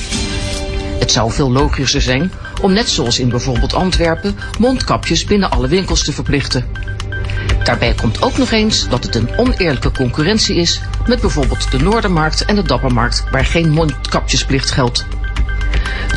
[0.98, 2.32] Het zou veel logischer zijn
[2.62, 6.65] om net zoals in bijvoorbeeld Antwerpen mondkapjes binnen alle winkels te verplichten.
[7.65, 12.44] Daarbij komt ook nog eens dat het een oneerlijke concurrentie is met bijvoorbeeld de Noordermarkt
[12.44, 15.07] en de Dappermarkt waar geen mondkapjesplicht geldt.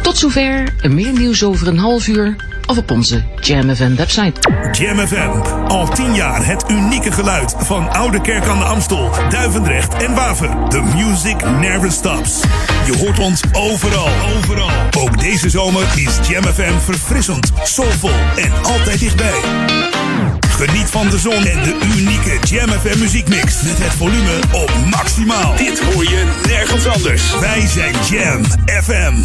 [0.02, 2.36] Tot zover, meer nieuws over een half uur
[2.68, 4.40] of op onze Jam FM website.
[4.72, 5.30] Jam FM,
[5.68, 10.50] al tien jaar het unieke geluid van Oude Kerk aan de Amstel, Duivendrecht en Waver.
[10.70, 12.42] The music never stops.
[12.86, 14.70] Je hoort ons overal, overal.
[15.00, 19.42] Ook deze zomer is Jam FM verfrissend, soulvol en altijd dichtbij.
[20.50, 25.56] Geniet van de zon en de unieke Jam FM muziekmix met het volume op maximaal.
[25.56, 27.40] Dit hoor je nergens anders.
[27.40, 28.44] Wij zijn Jam
[28.84, 29.16] FM.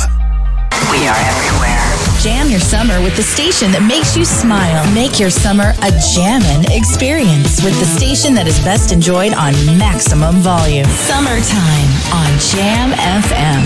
[0.91, 2.08] We are everywhere.
[2.23, 4.83] Jam your summer with the station that makes you smile.
[4.93, 10.35] Make your summer a jammin' experience with the station that is best enjoyed on maximum
[10.43, 10.87] volume.
[11.07, 12.91] Summertime on Jam
[13.23, 13.63] FM.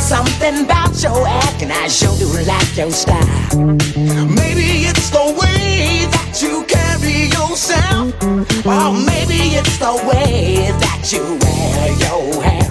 [0.07, 3.59] Something about your and I sure do like your style.
[3.59, 8.15] Maybe it's the way that you carry yourself,
[8.65, 12.66] or maybe it's the way that you wear your hair.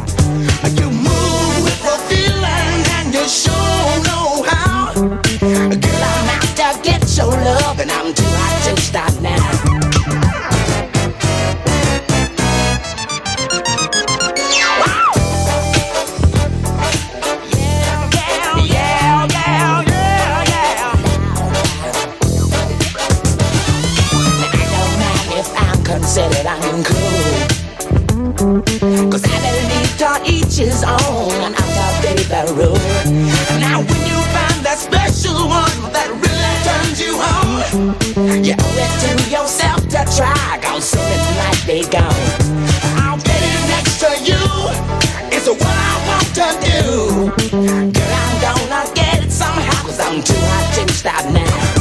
[51.06, 51.75] stop now.